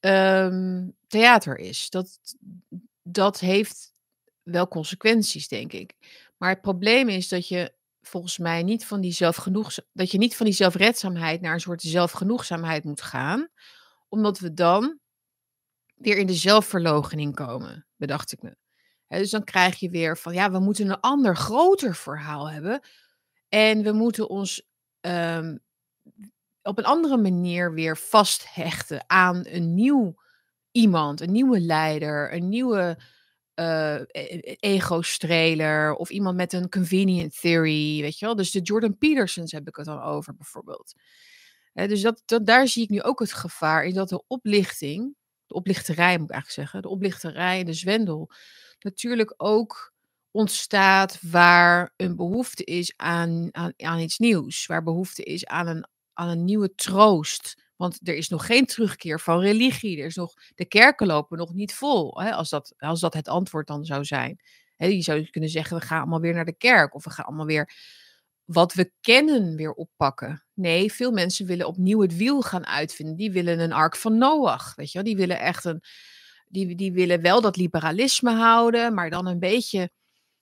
[0.00, 1.90] ehm, theater is.
[1.90, 2.18] Dat,
[3.02, 3.92] dat heeft
[4.42, 5.94] wel consequenties, denk ik.
[6.36, 7.72] Maar het probleem is dat je
[8.08, 11.82] volgens mij niet van die zelfgenoegzaam, dat je niet van die zelfredzaamheid naar een soort
[11.82, 13.48] zelfgenoegzaamheid moet gaan,
[14.08, 14.98] omdat we dan
[15.94, 18.56] weer in de zelfverloochening komen, bedacht ik me.
[19.08, 22.80] dus dan krijg je weer van, ja, we moeten een ander, groter verhaal hebben.
[23.48, 24.62] En we moeten ons
[25.00, 25.56] ehm,
[26.62, 30.14] op een andere manier weer vasthechten aan een nieuw
[30.70, 32.98] iemand, een nieuwe leider, een nieuwe
[33.58, 34.00] uh,
[34.60, 38.36] ego-streler of iemand met een convenient theory, weet je wel.
[38.36, 40.94] Dus de Jordan Petersons heb ik het dan over bijvoorbeeld.
[41.72, 45.14] dus dat, dat, daar zie ik nu ook het gevaar in dat de oplichting,
[45.46, 48.30] de oplichterij moet ik eigenlijk zeggen, de oplichterij en de zwendel
[48.78, 49.92] natuurlijk ook
[50.30, 55.88] ontstaat waar een behoefte is aan, aan, aan iets nieuws, waar behoefte is aan een,
[56.12, 57.66] aan een nieuwe troost.
[57.78, 59.98] Want er is nog geen terugkeer van religie.
[59.98, 62.20] Er is nog, de kerken lopen nog niet vol.
[62.20, 64.40] Hè, als, dat, als dat het antwoord dan zou zijn.
[64.76, 66.94] Hè, je zou kunnen zeggen, we gaan allemaal weer naar de kerk.
[66.94, 67.72] Of we gaan allemaal weer
[68.44, 70.44] wat we kennen weer oppakken.
[70.54, 73.16] Nee, veel mensen willen opnieuw het wiel gaan uitvinden.
[73.16, 74.74] Die willen een ark van Noach.
[74.74, 75.06] Weet je wel?
[75.06, 75.82] Die willen echt een.
[76.48, 79.90] Die, die willen wel dat liberalisme houden, maar dan een beetje.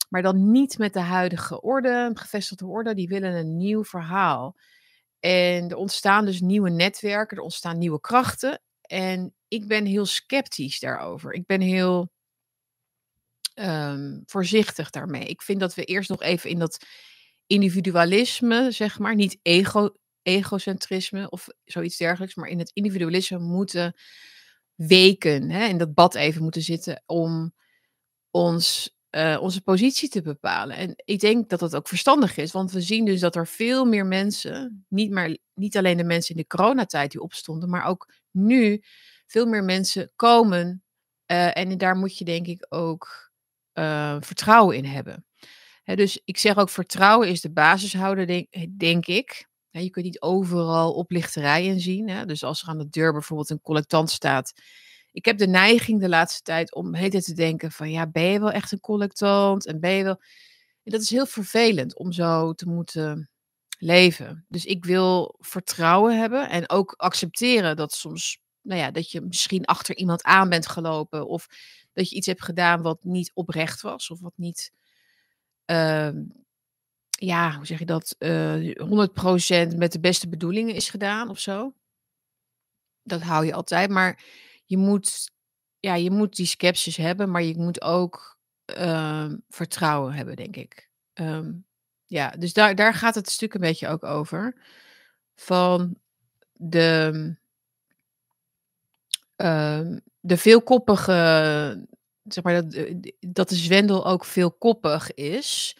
[0.08, 2.94] Maar dan niet met de huidige orde, gevestigde orde.
[2.94, 4.56] Die willen een nieuw verhaal.
[5.26, 8.62] En er ontstaan dus nieuwe netwerken, er ontstaan nieuwe krachten.
[8.80, 11.32] En ik ben heel sceptisch daarover.
[11.32, 12.10] Ik ben heel
[13.54, 15.24] um, voorzichtig daarmee.
[15.24, 16.84] Ik vind dat we eerst nog even in dat
[17.46, 23.94] individualisme, zeg maar, niet ego, egocentrisme of zoiets dergelijks, maar in het individualisme moeten
[24.74, 27.54] weken, hè, in dat bad even moeten zitten om
[28.30, 30.76] ons uh, onze positie te bepalen.
[30.76, 33.84] En ik denk dat dat ook verstandig is, want we zien dus dat er veel
[33.84, 38.12] meer mensen, niet, maar, niet alleen de mensen in de coronatijd die opstonden, maar ook
[38.30, 38.82] nu
[39.26, 40.82] veel meer mensen komen.
[41.26, 43.30] Uh, en daar moet je denk ik ook
[43.74, 45.26] uh, vertrouwen in hebben.
[45.84, 49.48] Dus ik zeg ook, vertrouwen is de basishouder, denk, denk ik.
[49.70, 52.26] je kunt niet overal oplichterijen zien.
[52.26, 54.52] Dus als er aan de deur bijvoorbeeld een collectant staat
[55.16, 58.40] ik heb de neiging de laatste tijd om het te denken van ja, ben je
[58.40, 60.20] wel echt een collectant en ben je wel...
[60.82, 63.30] En dat is heel vervelend om zo te moeten
[63.78, 64.44] leven.
[64.48, 69.64] Dus ik wil vertrouwen hebben en ook accepteren dat soms, nou ja, dat je misschien
[69.64, 71.46] achter iemand aan bent gelopen of
[71.92, 74.72] dat je iets hebt gedaan wat niet oprecht was of wat niet,
[75.66, 76.10] uh,
[77.08, 81.38] ja, hoe zeg je dat, uh, eh, 100% met de beste bedoelingen is gedaan of
[81.38, 81.74] zo.
[83.02, 84.22] Dat hou je altijd, maar
[84.66, 85.30] je moet,
[85.80, 90.90] ja, je moet die sceptisch hebben, maar je moet ook ehm, vertrouwen hebben, denk ik.
[91.12, 91.52] Ehm,
[92.04, 94.56] ja, dus daar, daar gaat het stuk een beetje ook over.
[95.34, 95.98] Van
[96.52, 97.10] de,
[99.36, 101.86] um, de veelkoppige,
[102.22, 105.76] zeg maar, dat, eh, dat de zwendel ook veelkoppig is.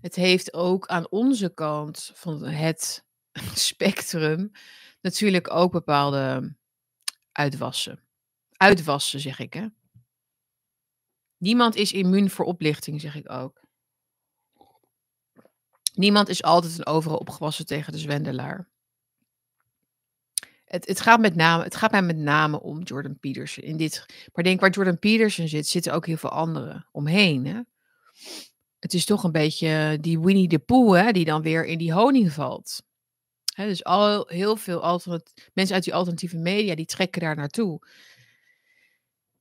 [0.00, 3.04] Het heeft ook aan onze kant van het
[3.54, 4.50] spectrum
[5.00, 6.54] natuurlijk ook bepaalde
[7.32, 8.09] uitwassen.
[8.60, 9.66] Uitwassen, zeg ik, hè.
[11.36, 13.60] Niemand is immuun voor oplichting, zeg ik ook.
[15.94, 18.68] Niemand is altijd en overal opgewassen tegen de zwendelaar.
[20.64, 23.64] Het, het, gaat met name, het gaat mij met name om Jordan Peterson.
[23.64, 27.46] In dit, maar denk waar Jordan Peterson zit, zitten ook heel veel anderen omheen.
[27.46, 27.60] Hè?
[28.78, 31.92] Het is toch een beetje die Winnie de Pooh, hè, die dan weer in die
[31.92, 32.82] honing valt.
[33.54, 35.00] Hè, dus al, heel veel
[35.52, 37.80] mensen uit die alternatieve media, die trekken daar naartoe.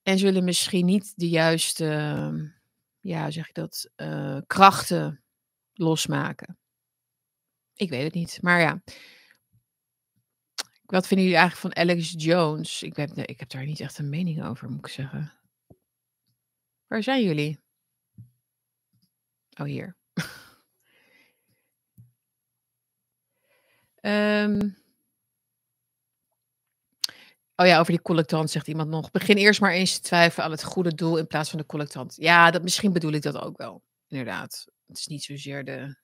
[0.03, 2.47] En zullen misschien niet de juiste, ehm,
[2.99, 5.23] ja, zeg ik dat, uh, krachten
[5.73, 6.57] losmaken.
[7.73, 8.81] Ik weet het niet, maar ja.
[10.85, 12.83] Wat vinden jullie eigenlijk van Alex Jones?
[12.83, 15.33] Ik heb, ik heb daar niet echt een mening over, moet ik zeggen.
[16.87, 17.59] Waar zijn jullie?
[19.59, 19.97] Oh, hier.
[24.01, 24.77] um,
[27.59, 29.11] Oh ja, over die collectant zegt iemand nog.
[29.11, 32.15] Begin eerst maar eens te twijfelen aan het goede doel in plaats van de collectant.
[32.15, 33.83] Ja, dat, misschien bedoel ik dat ook wel.
[34.07, 34.65] Inderdaad.
[34.87, 35.97] Het is niet zozeer de.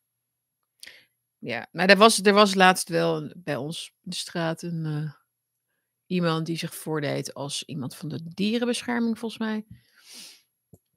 [1.37, 5.11] Ja, maar er was, er was laatst wel bij ons in de straat een, uh,
[6.05, 9.65] iemand die zich voordeed als iemand van de dierenbescherming, volgens mij.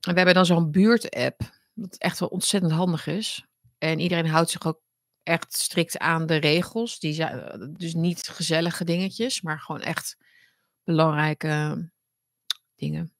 [0.00, 1.40] En we hebben dan zo'n buurt-app,
[1.72, 3.46] wat echt wel ontzettend handig is.
[3.78, 4.80] En iedereen houdt zich ook
[5.22, 6.98] echt strikt aan de regels.
[6.98, 10.16] Die zijn dus niet gezellige dingetjes, maar gewoon echt
[10.88, 11.90] belangrijke
[12.74, 13.12] dingen.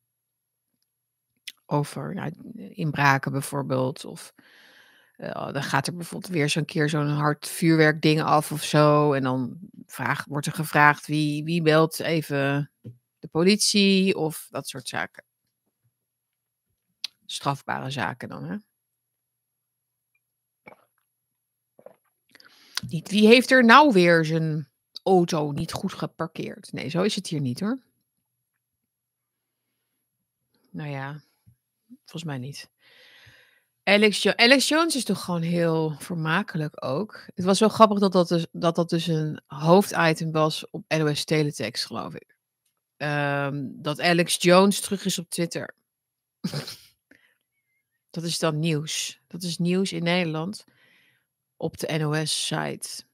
[1.66, 2.32] Over
[2.74, 4.04] inbraken bijvoorbeeld.
[4.04, 4.34] Of
[5.18, 9.12] Uh, dan gaat er bijvoorbeeld weer zo'n keer zo'n hard vuurwerkding af of zo.
[9.12, 12.70] En dan vraag, wordt er gevraagd wie, wie belt even
[13.18, 15.24] de politie of dat soort zaken.
[17.26, 18.56] Strafbare zaken dan, hè?
[22.88, 24.68] Niet wie heeft er nou weer zijn
[25.08, 26.72] auto niet goed geparkeerd?
[26.72, 27.78] Nee, zo is het hier niet hoor.
[30.70, 31.22] Nou ja,
[31.86, 32.70] volgens mij niet.
[33.82, 37.26] Alex, jo Alex Jones is toch gewoon heel vermakelijk ook.
[37.34, 41.24] Het was wel grappig dat dat dus, dat dat dus een hoofditem was op NOS
[41.24, 42.36] Teletext, geloof ik.
[42.96, 45.74] Ehm, dat Alex Jones terug is op Twitter.
[48.10, 49.20] dat is dan nieuws.
[49.26, 50.64] Dat is nieuws in Nederland
[51.56, 53.04] op de NOS-site.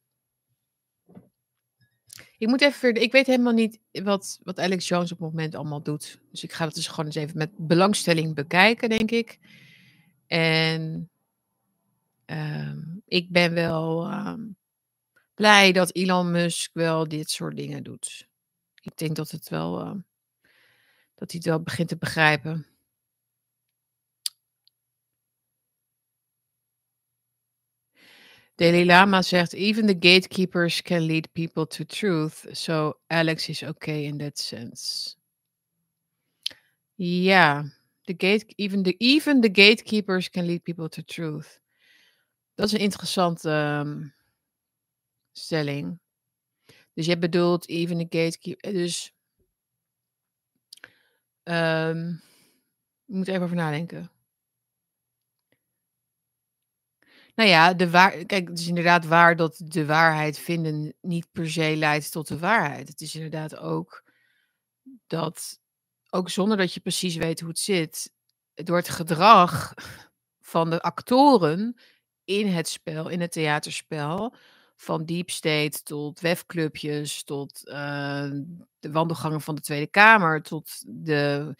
[2.44, 3.02] Ik moet even verder.
[3.02, 6.20] Ik weet helemaal niet wat, wat Alex Jones op het moment allemaal doet.
[6.30, 9.38] Dus ik ga dat dus gewoon eens even met belangstelling bekijken, denk ik.
[10.26, 11.10] En
[12.24, 14.40] ehm, ik ben wel ehm,
[15.34, 18.28] blij dat Elon Musk wel dit soort dingen doet.
[18.80, 19.80] Ik denk dat het wel.
[19.80, 19.98] Ehm,
[21.14, 22.66] dat hij het wel begint te begrijpen.
[28.56, 32.46] Dalai Lama zegt, even the gatekeepers can lead people to truth.
[32.52, 35.16] So Alex is okay in that sense.
[36.96, 37.64] Ja,
[38.04, 41.60] the gate, even, the, even the gatekeepers can lead people to truth.
[42.54, 44.14] Dat is een interessante um,
[45.32, 45.98] stelling.
[46.92, 48.72] Dus je bedoelt even the gatekeeper.
[48.72, 49.12] Dus
[51.44, 52.22] um,
[53.06, 54.13] ik moet even over nadenken.
[57.34, 57.90] Nou ja, de
[58.26, 62.38] kijk, het is inderdaad waar dat de waarheid vinden niet per se leidt tot de
[62.38, 62.88] waarheid.
[62.88, 64.04] Het is inderdaad ook
[65.06, 65.60] dat,
[66.10, 68.12] ook zonder dat je precies weet hoe het zit,
[68.54, 69.74] door het gedrag
[70.40, 71.80] van de actoren
[72.24, 74.34] in het spel, in het theaterspel,
[74.76, 78.30] van deep state tot wefclubjes, tot uh,
[78.78, 81.54] de wandelgangen van de Tweede Kamer, tot de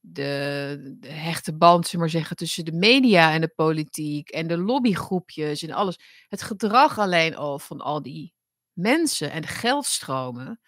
[0.00, 5.62] de, hechte band, zeg maar zeggen, tussen de media en de politiek en de lobbygroepjes
[5.62, 5.98] en alles.
[6.28, 8.34] Het gedrag alleen al van al die
[8.72, 10.60] mensen en geldstromen.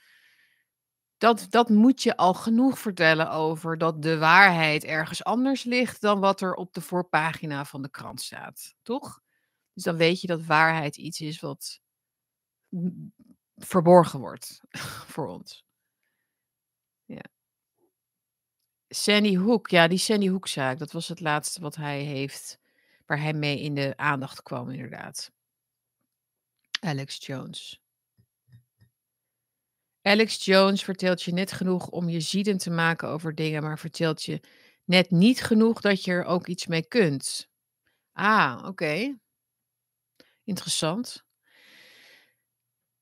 [1.16, 6.20] Dat, dat moet je al genoeg vertellen over dat de waarheid ergens anders ligt dan
[6.20, 8.74] wat er op de voorpagina van de krant staat.
[8.82, 9.20] Toch?
[9.72, 11.80] Dus dan weet je dat waarheid iets is wat
[13.56, 14.60] verborgen wordt
[15.12, 15.64] voor ons.
[17.04, 17.22] Ja.
[18.94, 22.58] Sandy Hook, ja, die Sandy Hook-zaak, dat was het laatste wat hij heeft,
[23.06, 25.32] waar hij mee in de aandacht kwam, inderdaad.
[26.80, 27.80] Alex Jones.
[30.02, 34.22] Alex Jones vertelt je net genoeg om je ziedend te maken over dingen, maar vertelt
[34.22, 34.40] je
[34.84, 37.48] net niet genoeg dat je er ook iets mee kunt.
[38.12, 39.18] Ah, oké.
[40.44, 41.24] Interessant.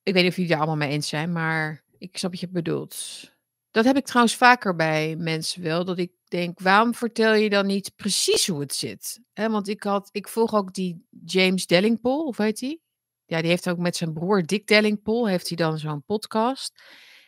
[0.03, 2.49] Ik weet niet of jullie daar allemaal mee eens zijn, maar ik snap wat je
[2.49, 3.31] bedoelt.
[3.71, 5.85] Dat heb ik trouwens vaker bij mensen wel.
[5.85, 9.21] Dat ik denk, waarom vertel je dan niet precies hoe het zit?
[9.33, 12.81] want ik, had, ik volg ook die James Dellingpole, of heet hij?
[13.25, 16.83] Ja, die heeft ook met zijn broer Dick Dellingpole, heeft hij dan zo'n podcast.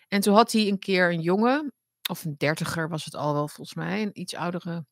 [0.08, 1.72] En toen had hij een keer een jongen,
[2.10, 4.84] of een dertiger was het al wel volgens mij, een iets oudere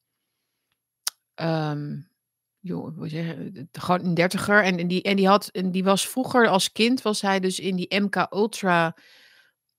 [1.35, 2.11] um,
[2.59, 4.65] jongen, hoe zeggen, gewoon een dertiger.
[4.65, 7.59] En, en, die, en, die had, en die was vroeger als kind, was hij dus
[7.59, 8.97] in die MK Ultra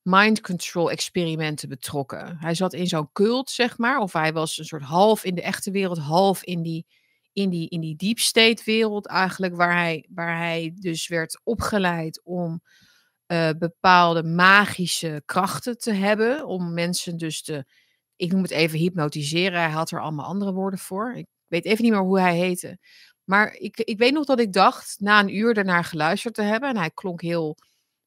[0.02, 2.38] mind control experimenten betrokken.
[2.40, 5.42] Hij zat in zo'n cult, zeg maar, of hij was een soort half in de
[5.42, 6.86] echte wereld, half in die,
[7.34, 12.22] in die, in die deep state wereld eigenlijk, waar hij, waar hij dus werd opgeleid
[12.24, 12.62] om
[13.28, 17.66] uh, bepaalde magische krachten te hebben, om mensen dus te,
[18.16, 21.14] ik noem het even hypnotiseren, hij had er allemaal andere woorden voor.
[21.16, 22.80] Ik weet even niet meer hoe hij heette.
[23.24, 26.70] Maar ik, ik weet nog dat ik dacht, na een uur daarnaar geluisterd te hebben,
[26.70, 27.58] en hij klonk heel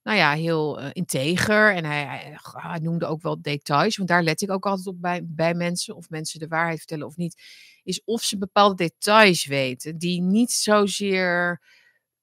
[0.05, 1.75] nou ja, heel uh, integer.
[1.75, 5.21] En hij, hij, noemde ook wel details, want daar let ik ook altijd op bij,
[5.25, 7.43] bij mensen, of mensen de waarheid vertellen of niet,
[7.83, 11.61] is of ze bepaalde details weten die niet zozeer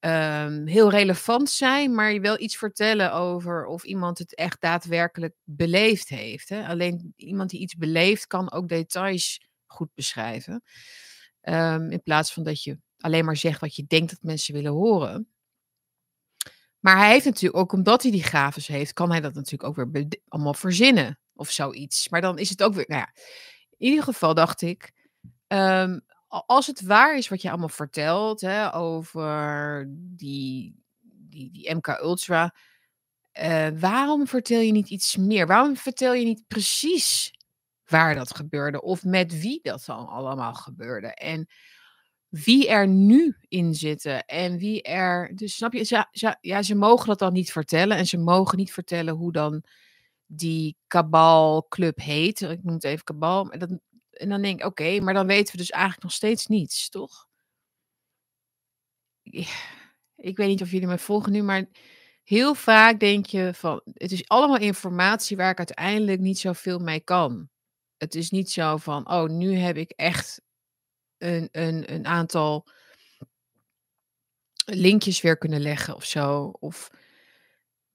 [0.00, 5.34] um, heel relevant zijn, maar je wel iets vertellen over of iemand het echt daadwerkelijk
[5.44, 6.48] beleefd heeft.
[6.48, 6.66] Hè?
[6.66, 10.62] Alleen iemand die iets beleeft kan ook details goed beschrijven.
[11.42, 14.72] Um, in plaats van dat je alleen maar zegt wat je denkt dat mensen willen
[14.72, 15.31] horen.
[16.82, 19.92] Maar hij heeft natuurlijk ook, omdat hij die gaves heeft, kan hij dat natuurlijk ook
[19.92, 22.08] weer allemaal verzinnen of zoiets.
[22.08, 23.12] Maar dan is het ook weer, nou ja,
[23.76, 24.92] in ieder geval dacht ik,
[25.48, 31.86] um, als het waar is wat je allemaal vertelt hè, over die, die, die MK
[31.86, 32.54] Ultra,
[33.42, 35.46] uh, waarom vertel je niet iets meer?
[35.46, 37.34] Waarom vertel je niet precies
[37.84, 41.14] waar dat gebeurde of met wie dat dan allemaal gebeurde?
[41.14, 41.48] En
[42.32, 45.32] wie er nu in zitten en wie er.
[45.34, 47.96] Dus snap je, ze, ze- ja, ze mogen dat dan niet vertellen.
[47.96, 49.62] En ze mogen niet vertellen hoe dan
[50.26, 52.40] die kabalclub heet.
[52.40, 53.58] Ik noem het even kabal.
[53.58, 53.78] Dat,
[54.10, 57.26] en dan denk ik, oké, maar dan weten we dus eigenlijk nog steeds niets, toch?
[60.16, 61.68] Ik weet niet of jullie me volgen nu, maar
[62.22, 67.00] heel vaak denk je van, het is allemaal informatie waar ik uiteindelijk niet zoveel mee
[67.00, 67.48] kan.
[67.96, 70.40] Het is niet zo van, oh, nu heb ik echt
[71.22, 72.68] een, een, een aantal
[74.64, 76.52] linkjes weer kunnen leggen of zo.
[76.60, 76.90] Of,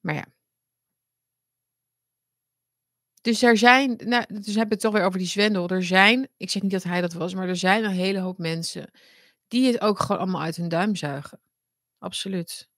[0.00, 0.26] maar ja.
[3.20, 5.68] Dus er zijn, nou, dus hebben we het toch weer over die Zwendel.
[5.68, 8.38] Er zijn, ik zeg niet dat hij dat was, maar er zijn een hele hoop
[8.38, 8.90] mensen
[9.48, 11.40] die het ook gewoon allemaal uit hun duim zuigen.
[11.98, 12.68] Absoluut.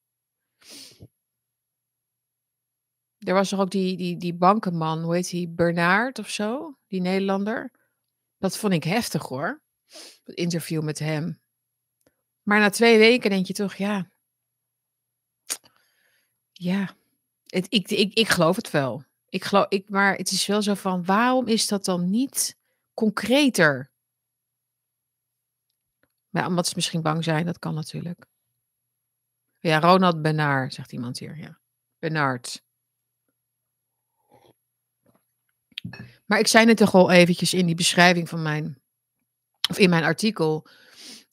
[3.19, 6.79] Er was toch ook die, die, die bankenman, hoe heet die, Bernard of zo?
[6.87, 7.73] Die Nederlander.
[8.39, 9.63] Dat vond ik heftig hoor.
[10.31, 11.41] Het interview met hem.
[12.43, 14.11] Maar na twee weken denk je toch, ja.
[16.53, 16.97] Ja,
[17.47, 19.05] het, ik, ik, ik geloof het wel.
[19.29, 22.57] Ik geloof, ik, maar het is wel zo van, waarom is dat dan niet
[22.95, 23.91] concreter?
[26.29, 28.27] Ja, omdat ze misschien bang zijn, dat kan natuurlijk.
[29.59, 31.37] Ja, Ronald Bernard, zegt iemand hier.
[31.37, 31.61] Ja.
[31.99, 32.65] Bernard.
[36.27, 38.80] Maar ik zei het toch al eventjes in die beschrijving van mijn,
[39.71, 40.67] of in mijn artikel,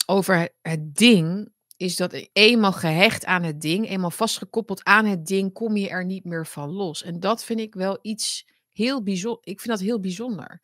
[0.05, 5.53] over het, ding, is dat eenmaal gehecht aan het ding, eenmaal vastgekoppeld aan het ding,
[5.53, 7.03] kom je er niet meer van los.
[7.03, 9.41] En dat vind ik wel iets heel bijzonder.
[9.43, 10.61] Ik vind dat heel bijzonder.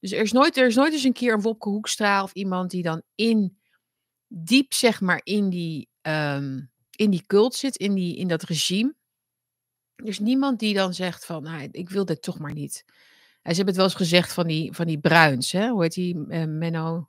[0.00, 2.70] Dus er is nooit, er is nooit eens een keer een Wopke Hoekstra of iemand
[2.70, 3.58] die dan in,
[4.26, 6.60] diep zeg maar, in die, ehm,
[6.90, 8.94] in die cult zit, in, die, in dat regime.
[9.94, 12.84] Er is niemand die dan zegt van, nou, ik wil dit toch maar niet.
[13.46, 15.68] Ze hebben het wel eens gezegd van die, van die Bruins, hè?
[15.68, 17.08] hoe heet die, eh, Menno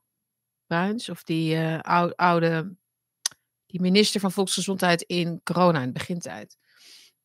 [0.67, 1.09] Bruins?
[1.09, 2.75] Of die eh, oude,
[3.65, 6.57] die minister van Volksgezondheid in corona, in de begintijd.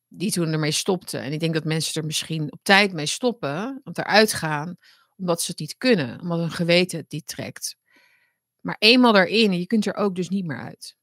[0.07, 1.17] Die toen ermee stopte.
[1.17, 4.77] En ik denk dat mensen er misschien op tijd mee stoppen, want eruit gaan,
[5.17, 7.77] omdat ze het niet kunnen, omdat hun geweten het niet trekt.
[8.59, 10.95] Maar eenmaal en je kunt er ook dus niet meer uit.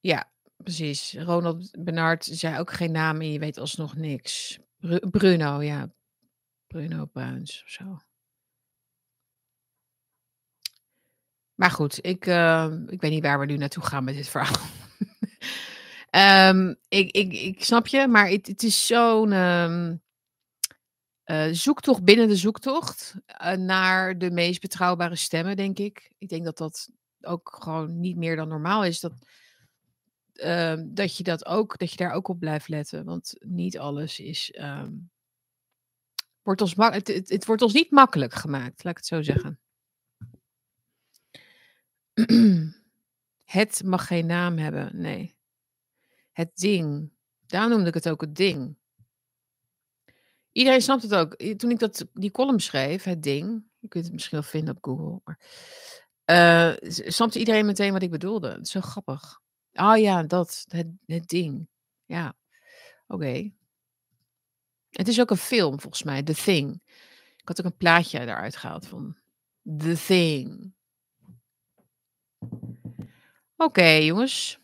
[0.00, 0.32] Ja,
[0.68, 1.14] precies.
[1.14, 4.58] Ronald Bernard zei ook geen naam en je weet alsnog niks.
[4.76, 5.92] Bru- Bruno, ja.
[6.66, 7.98] Bruno Bruins of zo.
[11.54, 14.66] Maar goed, ik, eh, ik weet niet waar we nu naartoe gaan met dit verhaal.
[16.10, 19.96] Ehm, ik, ik, ik snap je, maar het, het is zo'n ehm,
[21.24, 26.12] eh, zoektocht binnen de zoektocht eh, naar de meest betrouwbare stemmen, denk ik.
[26.18, 26.88] Ik denk dat dat
[27.20, 29.00] ook gewoon niet meer dan normaal is.
[29.00, 29.12] Dat,
[30.38, 33.04] ehm, dat, je, dat, ook, dat je daar ook op blijft letten.
[33.04, 34.50] Want niet alles is.
[34.50, 34.92] ehm,
[36.42, 39.60] wordt ons mak- het, wordt ons niet makkelijk gemaakt, laat ik het zo zeggen.
[43.44, 45.36] Het mag geen naam hebben, nee.
[46.32, 47.10] Het ding.
[47.46, 48.76] Daar noemde ik het ook het ding.
[50.52, 51.34] Iedereen snapt het ook.
[51.34, 53.64] Toen ik dat, die column schreef, het ding.
[53.78, 55.20] Je kunt het misschien wel vinden op Google.
[55.24, 55.40] Maar,
[56.24, 58.58] eh, snapte iedereen meteen wat ik bedoelde.
[58.60, 59.40] Is zo grappig.
[59.78, 60.64] Ah ja, dat.
[60.68, 61.68] Het, het ding.
[62.04, 62.34] Ja,
[63.06, 63.50] oké.
[64.90, 66.22] Het is ook een film, volgens mij.
[66.22, 66.82] The Thing.
[67.36, 69.16] Ik had ook een plaatje eruit gehaald van
[69.78, 70.72] The Thing.
[73.56, 74.58] Oké, jongens.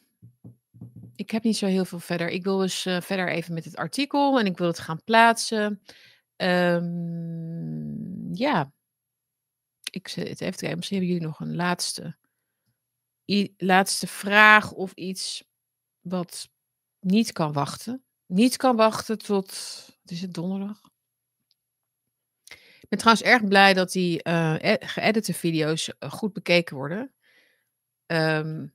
[1.17, 2.29] Ik heb niet zo heel veel verder.
[2.29, 5.83] Ik wil dus eh, verder even met het artikel en ik wil het gaan plaatsen.
[6.37, 8.73] Ehm, ja,
[9.91, 10.77] ik het even kijken.
[10.77, 12.17] Misschien hebben jullie nog een laatste,
[13.57, 15.45] laatste vraag of iets
[16.01, 16.49] wat
[17.01, 18.05] niet kan wachten.
[18.27, 19.47] Niet kan wachten tot,
[20.03, 20.81] wat is het, donderdag?
[22.81, 24.21] Ik ben trouwens erg blij dat die
[24.81, 27.15] geëdite video's eh, goed bekeken worden.
[28.07, 28.67] Ehm,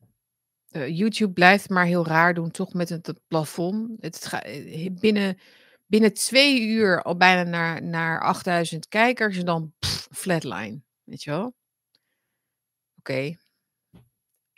[0.70, 4.02] eh, YouTube blijft maar heel raar doen, toch met het, plafond.
[4.02, 5.38] Het ga, eh, binnen,
[5.86, 9.74] binnen twee uur al bijna naar, naar 8000 kijkers en dan
[10.12, 10.82] flatline.
[11.04, 11.56] Weet je wel?
[12.98, 13.38] Oké.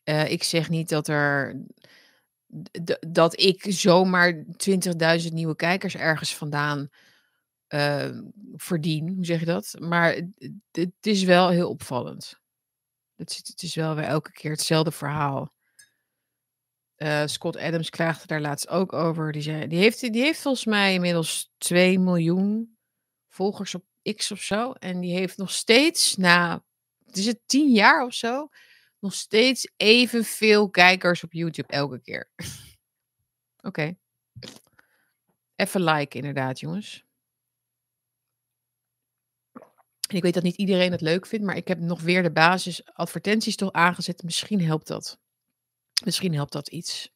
[0.03, 1.55] Eh, ik zeg niet dat er.
[3.07, 6.89] dat ik zomaar 20.000 nieuwe kijkers ergens vandaan
[7.67, 8.09] eh,
[8.55, 9.09] verdien.
[9.09, 9.75] Hoe zeg je dat?
[9.79, 10.21] Maar
[10.71, 12.39] het, is wel heel opvallend.
[13.15, 15.53] Het, het is wel weer elke keer hetzelfde verhaal.
[16.95, 19.31] Eh, Scott Adams klaagde daar laatst ook over.
[19.31, 22.77] Die, zei, die, heeft, die heeft volgens mij inmiddels 2 miljoen
[23.29, 23.85] volgers op
[24.15, 24.71] X of zo.
[24.71, 26.63] En die heeft nog steeds, na,
[27.11, 28.49] is het 10 jaar of zo,
[29.01, 32.29] nog steeds evenveel kijkers op YouTube elke keer.
[33.67, 33.95] Oké.
[35.55, 37.05] Even like inderdaad, jongens.
[40.09, 42.31] En ik weet dat niet iedereen het leuk vindt, maar ik heb nog weer de
[42.31, 44.23] basis advertenties toch aangezet.
[44.23, 45.19] Misschien helpt dat.
[46.05, 47.13] Misschien helpt dat iets.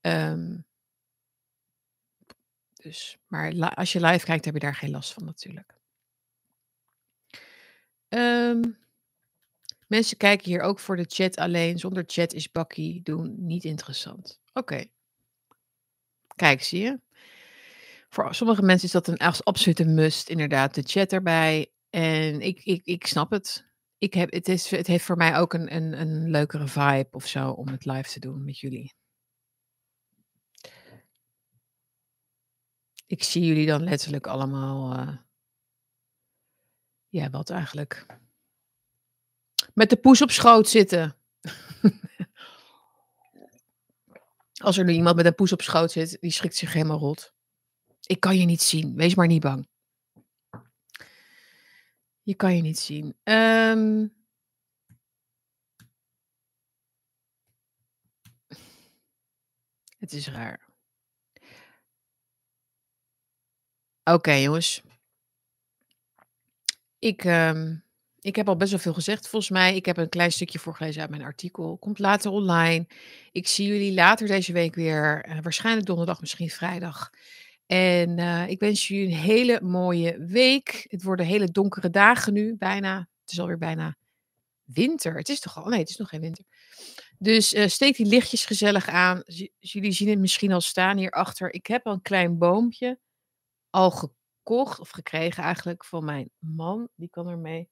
[0.00, 0.58] Ehm,
[2.72, 5.78] dus, maar als je live kijkt, heb je daar geen last van natuurlijk.
[8.08, 8.62] Ehm,
[9.90, 11.78] mensen kijken hier ook voor de chat alleen.
[11.78, 14.40] Zonder chat is bakkie doen niet interessant.
[14.52, 14.84] Oké.
[16.36, 17.00] Kijk, zie je?
[18.08, 21.72] Voor sommige mensen is dat een absolute must, inderdaad, de chat erbij.
[21.90, 23.68] En ik, ik, ik snap het.
[23.98, 27.26] Ik heb, het, is, het heeft voor mij ook een, een, een leukere vibe of
[27.26, 28.94] zo om het live te doen met jullie.
[33.06, 34.92] Ik zie jullie dan letterlijk allemaal.
[34.92, 35.16] eh,
[37.08, 38.06] ja, wat eigenlijk?
[39.80, 41.16] Met de poes op schoot zitten.
[44.64, 47.34] Als er nu iemand met een poes op schoot zit, die schrikt zich helemaal rot.
[48.06, 48.96] Ik kan je niet zien.
[48.96, 49.68] Wees maar niet bang.
[52.22, 53.16] Je kan je niet zien.
[53.22, 54.06] Ehm,
[59.98, 60.68] het is raar.
[64.04, 64.82] Oké, jongens.
[66.98, 67.76] Ik, ehm,
[68.20, 69.28] ik heb al best wel veel gezegd.
[69.28, 71.76] Volgens mij, ik heb een klein stukje voorgelezen uit mijn artikel.
[71.76, 72.86] Komt later online.
[73.32, 75.24] Ik zie jullie later deze week weer.
[75.24, 77.10] eh, waarschijnlijk donderdag, misschien vrijdag.
[77.66, 80.86] En eh, ik wens jullie een hele mooie week.
[80.88, 82.98] Het worden hele donkere dagen nu, bijna.
[82.98, 83.96] Het is alweer bijna
[84.64, 85.14] winter.
[85.14, 85.68] Het is toch al?
[85.68, 86.44] Nee, het is nog geen winter.
[87.18, 89.22] Dus eh, steek die lichtjes gezellig aan.
[89.58, 91.52] Jullie zien het misschien al staan hierachter.
[91.52, 92.98] Ik heb al een klein boompje
[93.70, 96.88] al gekocht, of gekregen eigenlijk, van mijn man.
[96.96, 97.68] Die kan ermee,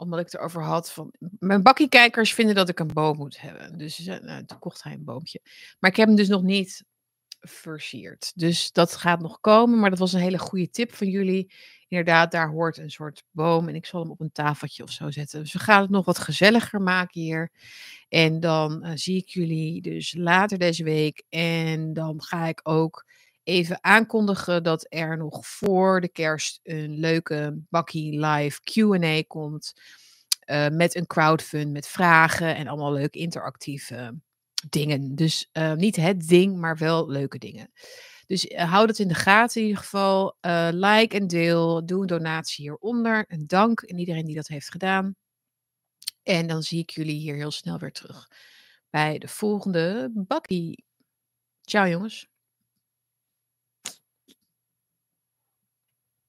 [0.00, 0.92] omdat ik erover had.
[0.92, 3.78] Van, mijn bakkiekijkers vinden dat ik een boom moet hebben.
[3.78, 5.40] Dus zei, nou, toen kocht hij een boompje.
[5.78, 6.84] Maar ik heb hem dus nog niet
[7.40, 8.32] versierd.
[8.34, 9.78] Dus dat gaat nog komen.
[9.78, 11.52] Maar dat was een hele goede tip van jullie.
[11.88, 13.68] Inderdaad, daar hoort een soort boom.
[13.68, 15.40] En ik zal hem op een tafeltje of zo zetten.
[15.40, 17.50] Dus we gaan het nog wat gezelliger maken hier.
[18.08, 21.22] En dan eh, zie ik jullie dus later deze week.
[21.28, 23.04] En dan ga ik ook
[23.44, 29.72] even aankondigen dat er nog voor de kerst een leuke bakkie live Q&A komt.
[30.40, 34.20] eh, met een crowdfund, met vragen en allemaal leuke interactieve
[34.70, 35.14] dingen.
[35.14, 37.70] Dus eh, niet het ding, maar wel leuke dingen.
[38.26, 40.36] Dus eh, hou dat in de gaten in ieder geval.
[40.70, 41.86] Like en deel.
[41.86, 43.24] Doe een donatie hieronder.
[43.28, 45.16] Een dank aan iedereen die dat heeft gedaan.
[46.22, 48.28] En dan zie ik jullie hier heel snel weer terug
[48.90, 50.84] bij de volgende bakkie.
[51.62, 52.29] Ciao jongens.